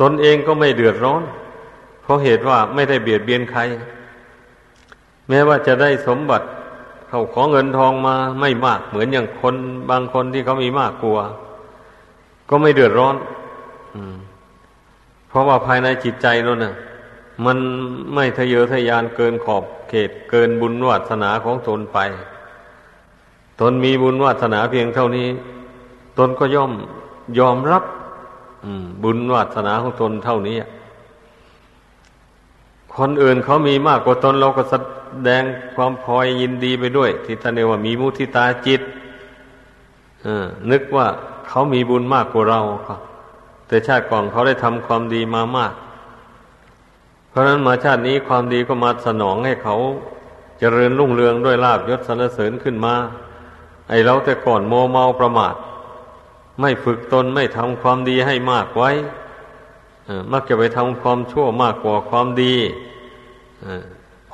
[0.00, 1.22] ตนเองก็ไม่เดือดร้อน
[2.02, 3.60] เพราะเหตุว่าไม่ได้เบียดเบียนใคร
[5.28, 6.46] แม้ว่าจะได้สมบัติ
[7.08, 9.54] เขาขอเงินทองมาไม่มากเหมือนอย่างคน
[9.90, 11.18] บางคนที่เขามีมากกลัว
[12.48, 13.16] ก็ไม่เดือดร้อน
[13.94, 13.96] อ
[15.28, 16.74] เพราะว่าภายในจิตใจนั่นน่ะ
[17.44, 17.58] มัน
[18.14, 21.98] ไม่ทะเยอทะยานเกินขอบเขตเกินบุญวาสนาของตนไป
[23.60, 25.28] ตนมีบุญวาสนาเพียงเท่านี้
[26.18, 26.72] ตนก็ย่อม
[27.38, 27.84] ยอมรับ
[29.02, 30.56] บุญวาสนาของตนเท่านี้
[32.96, 34.74] คนอื่นเขามีมากกว่าตนเราก็แส
[35.28, 35.42] ดง
[35.74, 38.80] ความพอยยินดีไปด้วย ที่ท่านเรียกว่ามีมุทิตาจิต
[40.70, 41.06] นึกว่า
[41.48, 42.60] เขามีบุญมากกว่าเรา
[43.66, 45.72] แต่ชาติก่อนเขาได้ทำความดีมามาก
[47.30, 49.76] เพราะนั้นมาชาตินี้ความดีก็มาสนองให้เขา
[50.58, 52.94] เจริญรุ่งเรืองด้วยลาบยศสรรเสริญขึ้นมา
[53.88, 55.54] ไอเราแต่ก่อนโมเมาประมาท
[56.60, 58.90] ไม่ฝึกตนไม่ทำความดีให้มากไว้
[60.32, 62.54] มักจะไปทำความชั่วมากกว่าความดี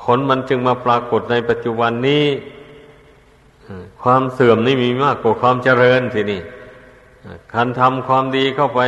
[0.01, 2.25] ผลมันจึงมาปรากฏในปัจจุบันนี้
[4.03, 6.43] ความเสื่อมนี่มีมากกว่าความเจริญสินี่
[7.55, 8.81] การทำความดีเข้าไป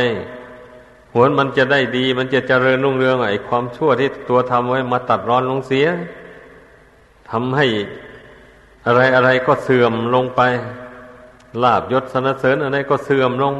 [1.13, 5.87] หวนมันจะได้ดี มันจะเจริญรุ่งเรืองไอ้ความชั่วที่ตัวทำไว้มาตัดรอนลงเสีย
[7.29, 7.65] ทำให้
[8.85, 10.41] อะไรอะไรก็เสื่อมลงไป
[11.63, 13.55] ลาบยศสนเสริญอะไรก็เสื่อมลง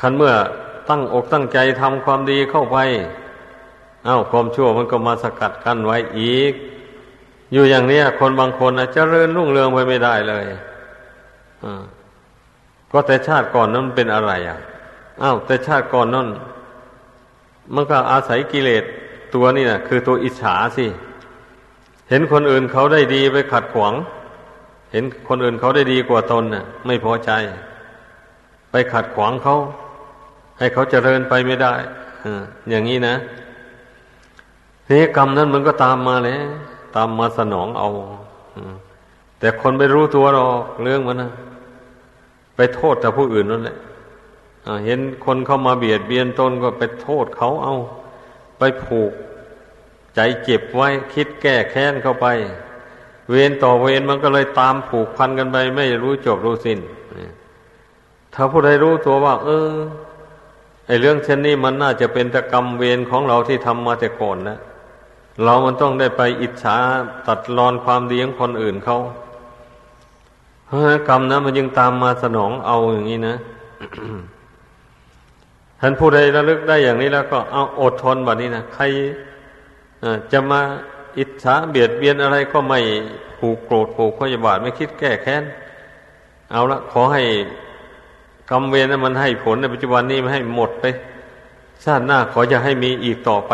[0.00, 0.34] คันเมื่อ
[0.88, 2.78] ตั้งอกตั้งใจทำความดีเข้าไป
[4.06, 6.52] อา้าวความชั่วมันก็มาสกัดกั้นไว้อีก
[7.52, 10.44] อยู่อย่างนี้คนบางคนนะเจริญรุ่งเรืองไปไม่ได้เลย
[11.64, 11.82] อ่า
[12.90, 14.58] ก็แต่ชาติก่อนนั้นเป็นอะไรอะ
[15.22, 16.28] อ้าวแต่ชาติก่อนนั้น
[17.74, 18.84] มันก็อาศัยกิเลส
[19.34, 20.86] ตัวนี่นะคือตัวอิจฉาสิ
[22.10, 23.94] เห็นคนอื่นเขาได้ดีไปขัดขวาง
[24.92, 27.30] เห็นคนอื่นเขาได้ดีกว่าตนน่ะ ไม่พอใจ
[28.70, 29.56] ไปขัดขวางเขา
[30.58, 31.72] ให้เขาเจริญไปไม่ได้
[32.70, 33.14] อย่างนี้นะ
[34.90, 36.38] นี่กรรมนั้นมันก็ตามมาเลย
[36.96, 37.88] ตามมาสนองเอา
[39.38, 41.30] แต่คนไม่รู้ตัวหรอกเรื่องมันนะ
[42.56, 43.76] ไปโทษแต่ผู้อื่นนั่นแหละ
[44.84, 47.76] เห็นคนเข้ามาเบียดเบียนตนก็ไปโทษเขาเอา
[48.58, 49.12] ไปผูก
[50.14, 52.26] ใจเจ็บไว้คิดแก้แค้นเข้าไป
[53.30, 56.78] เวรต่อเวรมันก็เลยตามผูกพันกันไป ไม่รู้จบรู้สิน้น
[58.34, 59.70] ถ้าผู้ใดรู้ตัวว่า เออ
[60.86, 64.58] ไอเรื่องเช่นนี้มันน่าจะเป็นตกรรมเวรของเราที่ทำมาแต่ก่อนนะ
[65.44, 66.76] เรามันต้องได้ไปอิจฉา
[67.26, 68.98] ตัดรอนความดีของคนอื่นเขา
[70.66, 73.36] เพราะกรรมนะมันยังตามมาสนองเอาอย่างนี้นะ
[75.80, 78.84] ท่านผู้ใดระลึกได้อย่างนี้แล้วก็เอาอดทนแบบนี้นะใคร
[80.32, 80.60] จะมา
[81.18, 82.80] อิจฉาเบียดเบียนอะไรก็ไม่
[83.38, 85.44] ผูกโกรธผูกพยาบาทไม่คิดแก้แค้น
[86.52, 87.22] เอาละขอให้
[88.50, 90.84] กรรมเวรนั้นมันให้ผลในปัจจุบันนี้ไมันให้หมดไป
[91.84, 93.52] ชาติหน้าขอจะให้มีอีกต่อไป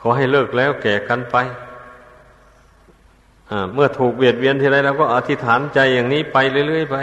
[0.00, 1.36] ขอให้เลิกแล้วแก่กันไป
[3.72, 6.96] เมื่อถูกเบียดเบียนทีไรเราก็อธิษฐานใจอย่างนี้ไปเรื่อยๆไป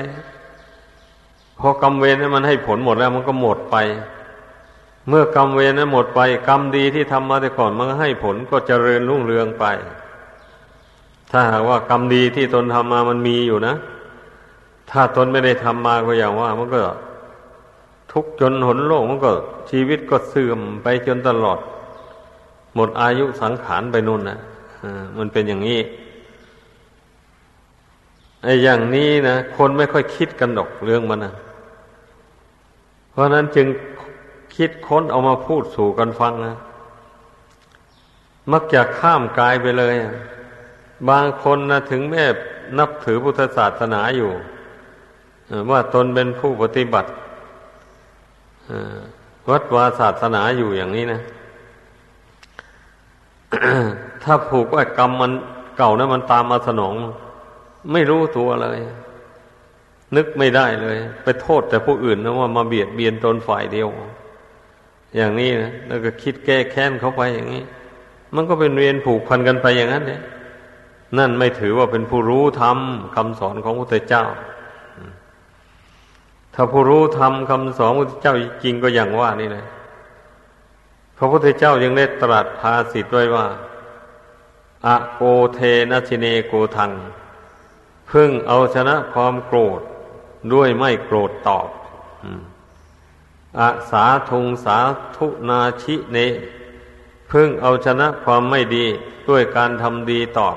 [1.61, 3.75] พอกรรมเวรนั้นมันให้ผลหมดแล้วมันก็หมดไป
[5.09, 9.65] เมื่อกรรมเวรนั้นหมดไป กรรมดีที่ทำมาแต่ก่อนมันก็ให้ผลก็เจริญรุ่งเรืองไป
[11.31, 13.75] ถ้าหากว่ากรรมดีที่ตนทำมามันมีอยู่นะ
[14.91, 16.79] ถ้าตนไม่ได้ทำมาก็อย่างว่า มันก็
[18.11, 19.31] ทุกจนหนโลกมันก็
[19.69, 21.59] ชีวิตก็เสื่อมไปจนตลอด
[22.75, 24.37] หมดอายุสังขารไปนู่นนะ
[25.17, 25.79] มันเป็นอย่างนี้
[28.43, 31.33] ไอ้อย่างนี้นะคนไม่ค่อยคิดกันดอกเรื่องมันนะ
[33.11, 33.67] เพราะนั้นจึง
[34.55, 36.55] คิดค้นเอามาพูดสู่กันฟังนะ
[38.51, 39.95] มักจะข้ามกายไปเลย
[41.09, 42.23] บางคนนะถึงแม้
[42.79, 44.31] นับถือพุทธศาสนาอยู่
[45.71, 47.09] ว่าตนเป็นผู้ปฏิบัติ
[49.49, 51.21] วัดวาศาสนาอยู่อย่างนี้นะ
[54.23, 55.31] ถ้าผูกว่ากรรมมัน
[55.77, 56.93] เก่านะมันตามมาสนอง
[57.91, 58.79] ไม่รู้ตัวเลย
[60.15, 63.89] นึกไม่ได้เลย ไปโทษแต่ผู้อื่นนะว่ามาเบียดเบียนตนฝ่ายเดียว
[65.15, 67.63] อย่างนี้นะแล้วก็คิดแก้แค้นเขาไปอย่างนี้
[68.35, 70.21] มันก็เป็นเวียนผูกพันกันไปอย่างนั้นเนี่ย
[71.17, 72.77] นั่นไม่ถือว่าเป็นผู้รู้ธรรม
[73.15, 74.25] คำสอนของพระพุทธเจ้า
[76.55, 79.65] ถ้าผู้รู้ธรรมคำสอนพระพุทธเจ้าจริงก็อย่างว่านี่เลย
[81.17, 83.45] พระพุทธเจ้ายังได้ตรัสภาสิทธ์ไว้ว่า
[84.87, 85.21] อะโก
[85.53, 85.59] เท
[85.91, 86.91] นชิเนโกทัง
[88.09, 89.81] พึ่งเอาชนะความโกรธ
[90.53, 91.67] ด้วยไม่โกรธตอบ
[93.59, 94.77] อาสาทุงสา
[95.15, 96.17] ทุนาชิเน
[97.31, 98.85] พึ่งเอาชนะความไม่ดี
[99.29, 100.55] ด้วยการทำดีตอบ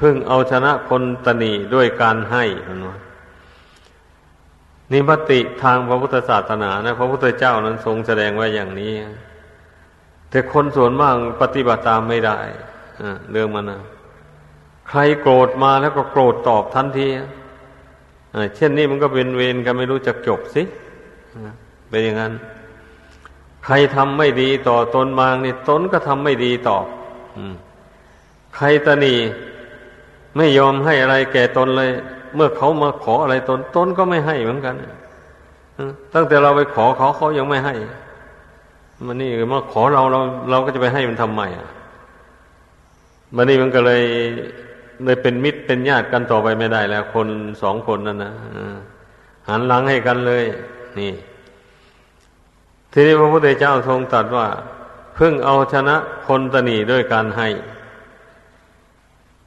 [0.00, 2.44] พึ่งเอาชนะคนตนีด้วยการให้
[4.92, 8.92] นิมติทางพระพุทธศาสนานะพระพุทธเจ้านั้นทรงแสดงไว้อย่างนี้
[10.30, 12.38] แต่คนส่วนมากปฏิบัติตามไม่ได้
[13.30, 13.80] เรื่องมันนะ
[14.88, 17.08] ใครโกรธมาแล้วก็โกรธตอบทันที
[18.56, 20.62] เช่นนี้มันก็เป็นเวรกันไม่รู้จักจบสิ
[21.88, 22.32] เป็นอย่างนั้น
[23.64, 26.78] ใครทำไม่ดีต่อตนบางนี่ตนก็ทำไม่ดีต่อ
[28.56, 29.14] ใครตนี
[30.36, 31.90] ไม่ยอมให้อะไรแก่ตนเลย
[32.34, 34.74] เมื่อเขามาขออะไรตนตนก็ไม่ให้เหมือนกัน
[36.14, 37.74] ตั้งแต่เราไปขอเขาเขายังไม่ให้
[39.06, 40.20] มันนี่มาขอเราเรา
[40.50, 41.68] เราก็จะไปให้มันทำไมอะ
[43.36, 44.02] มันนี่มันก็เลย
[45.02, 47.28] เลยเป็นมิตรเป็นญาติกันต่อไปไม่ได้แล้ว คน
[47.62, 48.32] สองคนนั่นนะ
[49.48, 50.44] หันหลังให้กันเลย
[50.98, 51.12] นี่
[52.92, 54.46] ทีนี้พระพุทธเจ้าทรงตรัสว่า
[55.14, 57.48] เพิ่งเอาชนะคนตนีด้วยการให้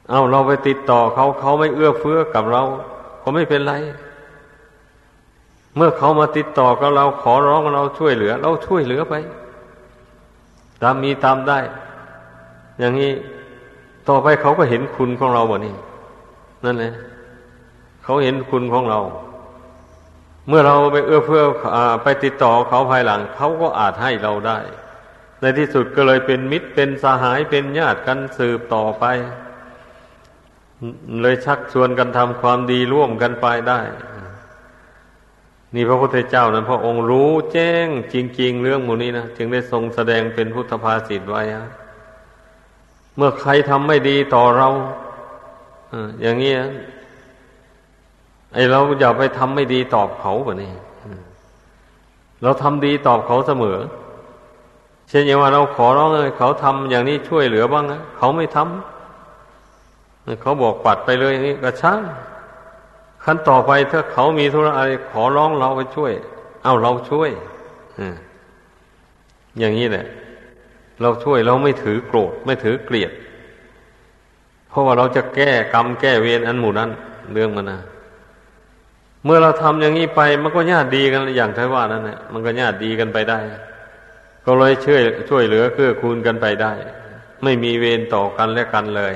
[0.09, 2.63] เอาเราไปติดต่อเขาเขาไม่เอื้อเฟื้อกับเรา
[3.21, 3.73] ก็ไม่เป็นไร
[5.75, 9.15] เมื่อเขามาติดต่อกับเราขอร้องเราช่วยเหลือ เราช่วยเหลือไป
[10.81, 11.59] ตามมีตามได้
[12.79, 13.11] อย่างนี้
[14.09, 15.75] ต่อไปเขาก็เห็นคุณของเราบ่นี่
[16.65, 16.93] นั่นแหละ
[18.03, 18.99] เขาเห็นคุณของเรา
[20.47, 21.43] เมื่อเราไปเอื้อเฟื้อ
[22.03, 24.59] ไปติดต่อเขาภายหลัง เขาก็อาจให้เราได้
[25.41, 29.05] ในที่สุดก็เลยเป็นมิตรเป็นสหายเป็นญาติกันสืบต่อไป
[31.21, 33.79] เลยชักชวนกันทำความดีร่วมกันไปได้
[35.75, 41.41] นี่พระพุทธเจ้านั้นพระองค์รู้แจ้งจริง ๆ เรื่องมูนี้นะจึงได้ทรงแสดงเป็นพุทธภาษิตไว้
[43.17, 44.69] เมื่อใครทำไม่ดีต่อเรา
[46.21, 46.53] อย่างนี้
[48.53, 50.71] ไอเราอย่าไปทำไม่ดีตอบเขาแบบนี้
[52.43, 53.77] เราทำดีตอบเขาเสมอ
[55.09, 62.01] เช่นอย่างว่าเราขอร้องเลยเขาทำอย่างนี้ช่วยเหลือบ้างนะเขาไม่ทำเขาบอกปัดไปเลยอย่างนี้ก็ช่าง
[63.23, 66.11] ขั้นต่อไปถ้าเขามีธุระอะไรขอร้องเราไปช่วย
[66.63, 67.29] เอาเราช่วย
[69.59, 70.05] อย่างนี้แหละ
[71.01, 73.11] เราช่วยเราไม่ถือโกรธไม่ถือเกลียด
[74.69, 76.89] เพราะว่าเราจะแก้กรรมแก้เวรอันหมู่นั้น
[77.33, 77.79] เรื่องมันนะ
[79.23, 83.39] เมื่อเราทำอย่างนี้ไป มันก็ญาติดีกันอย่างที่ว่านั่นแหละมันก็ญาติดีกันไปได้
[84.45, 86.73] ก็เลยช่วยช่วยเหลือเกื้อคูลกันไปได้
[87.43, 89.15] ไม่มีเวรต่อกันและกันเลย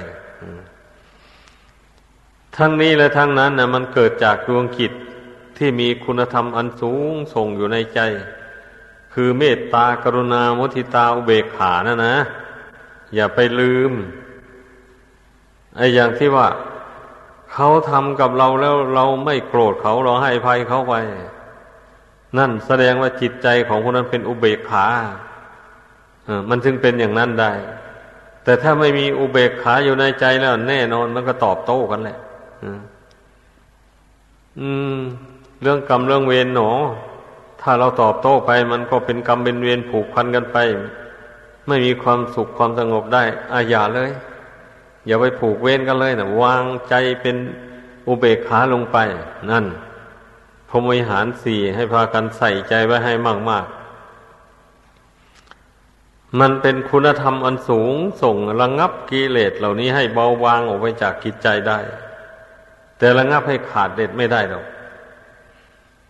[2.57, 4.91] ทั้งนี้และทั้งนั้นนะมันเกิดจากดวงจิต
[5.57, 7.99] ที่มีคุณธรรมอันสูงส่งอยู่ในใจ
[9.13, 12.15] คือเมตตากรุณามุทิตาอุเบกขานะนะ
[13.15, 13.91] อย่าไปลืม
[15.77, 16.47] ไอ้อย่างที่ว่า
[17.53, 20.93] เขาทำกับเราแล้วเราไม่โกรธเขาเราให้ภัยเขาไป
[22.37, 24.85] นั่นแสดงว่าจิตใจของคนนั้นเป็นอุเบกขา
[26.25, 27.51] เออมันจึงเป็นอย่างนั้นได้
[28.43, 32.17] แต่ถ้าไม่มีอุเบกขาอยู่ในใจแล้ว แน่นอนมันก็ตอบโต้กันแหละ
[34.59, 34.99] อืม
[35.61, 36.71] เรื่องกรรมเรื่องเวรหนอ
[37.61, 40.57] ถ้าเราตอบโต้ไปมันก็เป็นกรรมเป็นเวรผูกพันกันไป
[41.67, 44.11] ไม่มีความสุขความสงบได้อาอย่าเลย
[45.07, 47.35] อย่าไปผูกเวรกันเลยนะวางใจเป็น
[48.07, 48.97] อุเบกขาลงไป
[49.51, 49.65] นั่น
[50.69, 53.13] พรมวิหารสี่ให้พากันใส่ใจไว้ให้
[53.49, 61.79] มากๆ มันเป็นคุณธรรมอันสูงส่งระงงับกิเลสเหล่านี้ให้เบาบางออกไปจากกิจใจได้
[62.97, 64.65] แต่ระงงับให้ขาดเด็ดไม่ได้หรอก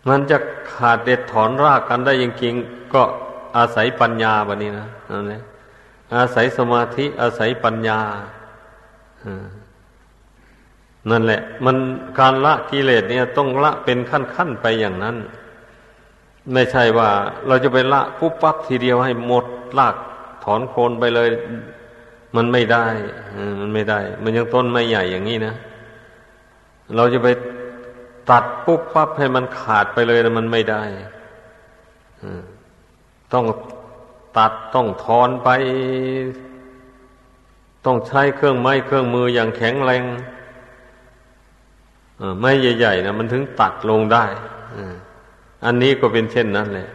[0.09, 0.37] มันจะ
[0.73, 3.01] ขาดเด็ดถอนรากกันได้จริงๆก็
[3.57, 5.41] อาศัยปัญญาแบบนี้นะนั่นเอง
[6.15, 7.99] อาศัยสมาธิ อาศัยปัญญา
[11.09, 11.77] นั่นแหละ มัน
[12.19, 15.15] การละกิเลสเนี่ยต้องละเป็นขั้นๆไปอย่างนั้น
[16.53, 17.09] ไม่ใช่ว่า
[17.47, 19.45] เราจะไปละปุ๊บปั๊บทีเดียวให้หมด
[19.79, 19.95] ลาก
[20.43, 21.29] ถอนโคนไปเลย
[22.35, 22.85] มันไม่ได้
[23.59, 25.53] มันไม่ได้ มันยังต้นไม่ใหญ่อย่างนี้นะ
[26.95, 27.27] เราจะไป
[28.31, 30.83] ตัดปุ๊บปั๊บให้มันขาดไปเลยนะมันไม่ได้
[33.33, 33.45] ต้อง
[34.37, 35.49] ตัดต้องถอนไป
[37.85, 40.03] ต้องใช้เครื่องไม้เครื่องมืออย่างแข็งแรง
[42.39, 44.25] ไม่ใหญ่ๆนะมันถึงตัดลงได้
[45.65, 46.89] อันนี้ก็เป็นเช่นนั้นแหละ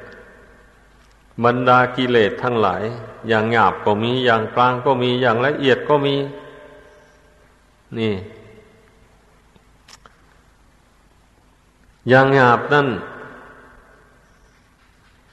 [1.45, 2.83] บรรดากิเลสทั้งหลาย
[3.29, 6.17] อย่างหยาบก็มีอย่างกลางก็มีอย่างละเอียดก็มี
[7.99, 8.15] นี่
[12.09, 12.89] อย่างหยาบนั่น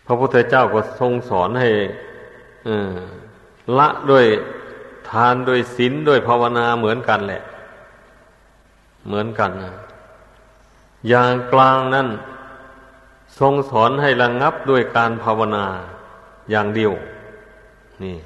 [0.05, 1.69] พระพุทธเจ้าก็ทรงสอนให้
[3.78, 4.26] ละด้วย
[5.09, 7.41] ทานด้วยศีลด้วยภาวนาเหมือนกันแหละ
[9.07, 9.74] เหมือนกันนะ
[11.09, 12.07] อย่างกลางนั้น
[13.39, 15.65] ทรงสอนให้ระงงับด้วยการภาวนา
[16.51, 16.91] อย่างเดียว
[18.03, 18.17] นี่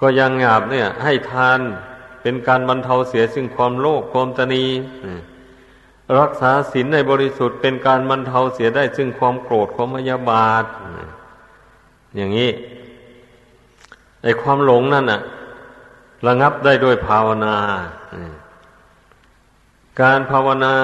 [0.00, 1.58] ก็ยังหยาบเนี่ย ให้ทาน
[2.22, 4.64] เป็นการบรรเทาเสียซึ่งความโลภความตนี
[6.20, 10.64] รักษาศีลในบริสุทธิ์เป็นการบรรเทาเสียได้ซึ่งความโกรธความมยาบาท
[12.16, 12.50] อย่างนี้
[14.22, 15.20] ไอความหลงนั่นน่ะ
[16.26, 17.56] ระงับได้ด้วยภาวนา
[20.00, 20.74] การภาวนา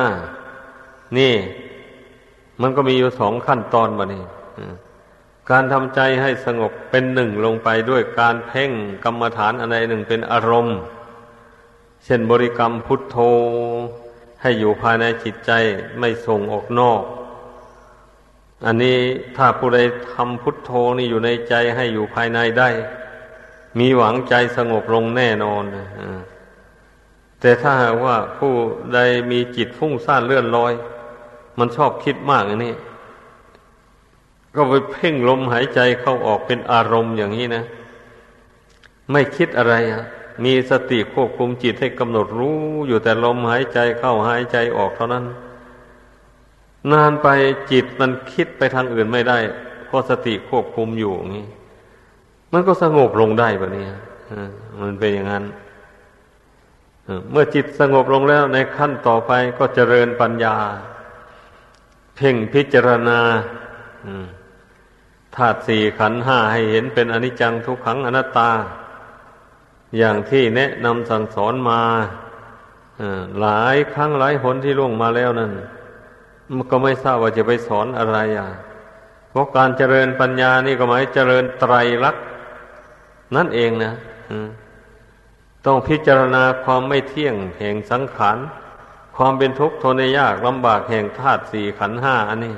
[1.19, 1.35] นี่
[2.61, 4.25] มันก็มีอยู่สองขั้นตอนบะนี่
[5.51, 8.71] การทำใจให้สงบเป็นหนึ่งลงไปด้วยการเพ่ง
[9.05, 10.79] กรรมฐานอะไรหนึ่งเป็นอารมณ์
[12.05, 13.17] เช่นบริกรรมพุทโธ
[14.45, 15.53] ให้อยู่ภายในจิตใจ
[15.99, 17.03] ไม่ส่งออกนอก
[18.67, 18.99] อันนี้
[19.37, 19.79] ถ้าผู้ใด
[20.13, 22.71] ทำพุทโธนี่อยู่ในใจให้อยู่ภายในได้
[23.79, 26.21] มีหวังใจสงบลงแน่นอนอ่า
[27.41, 28.53] แต่ถ้าหากว่าผู้
[28.95, 28.99] ใด
[29.31, 30.73] มีจิตฟุ้งซ่านเลื่อนลอย
[31.59, 32.75] มันชอบคิดมากอันนี้
[34.55, 37.65] ก็ไปเพ่งลมหายใจเข้าออกเป็นอารมณ์อย่างนี้นะ
[39.11, 40.05] ไม่คิดอะไรอะ
[40.45, 42.59] มีสติควบคุมจิตให้กำหนดรู้
[42.89, 45.25] อยู่แต่ลมหายใจเข้าหายใจออกเท่านั้น
[46.93, 47.29] นานไป
[47.73, 49.39] จิตมันคิดไปทางอื่นไม่ได้
[49.87, 51.47] เพราะสติควบคุมอยู่อย่างนี้
[52.53, 53.87] มันก็สงบลงได้แบบนี้
[54.81, 55.45] มันเป็นอย่างนั้น
[57.31, 60.57] เมื่อจิตสงบลงแล้วในขั้นต่อไปก็เจริญปัญญา
[62.17, 63.19] เพ่งพิจารณา
[65.37, 68.51] ธาตุสี่ขันห้าให้เห็นเป็นอนิจจังทุกขังอนัตตา
[69.99, 71.81] อย่างที่แนะนำสั่งสอนมา
[73.41, 75.51] หลายครั้งหลายหนที่ล่วงมาแล้วนั่น
[76.55, 78.49] มันก็ไม่ทราบว่าจะไปสอนอะไรอะ
[79.31, 81.75] เพราะการเจริญปัญญานี่ก็หมายเจริญไตร
[82.05, 82.25] ลักษณ์
[83.37, 83.95] นั่นเองนะ
[85.67, 88.39] ต้องพิจารณาความไม่เที่ยงแห่งสังขาร
[89.17, 92.55] ความเป็นทุกข์ทนยากลำบากแห่งธาตุสี่ขันห้าอันนี้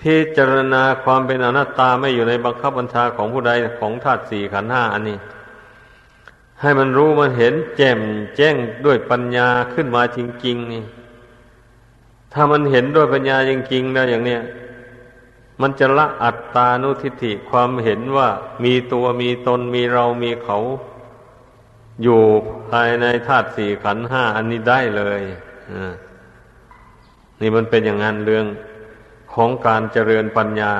[0.00, 5.18] พิจารณาความเป็นอนัตตาไม่อยู่ในบังคับบัญชาของผู้ใดของธาตุสี่ขันห้าอันนี้
[6.60, 8.00] ให้มันรู้มันเห็นแจ่ม
[8.36, 10.84] แจ้งด้วยปัญญาขึ้นมาจริงๆนี่
[12.32, 14.42] ถ้ามันเห็นด้วยปัญญาจริงๆแล้วอย่างเนี้ย
[15.60, 18.28] มันจะละอัตตานุทิฏฐิความเห็นว่า
[18.64, 20.58] มีตัวมีตนมีเรามีเขา
[22.02, 22.20] อยู่
[22.70, 25.20] ภายในธาตุสี่ขันห้าอันนี้ได้เลย
[27.40, 28.46] นี่มันเป็นอย่างนั้นเรื่อง
[29.34, 30.74] ของการเจริญปัญญา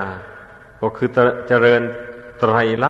[0.80, 1.08] ก็คือ
[1.48, 1.80] เจริญ
[2.40, 2.88] ไตรลั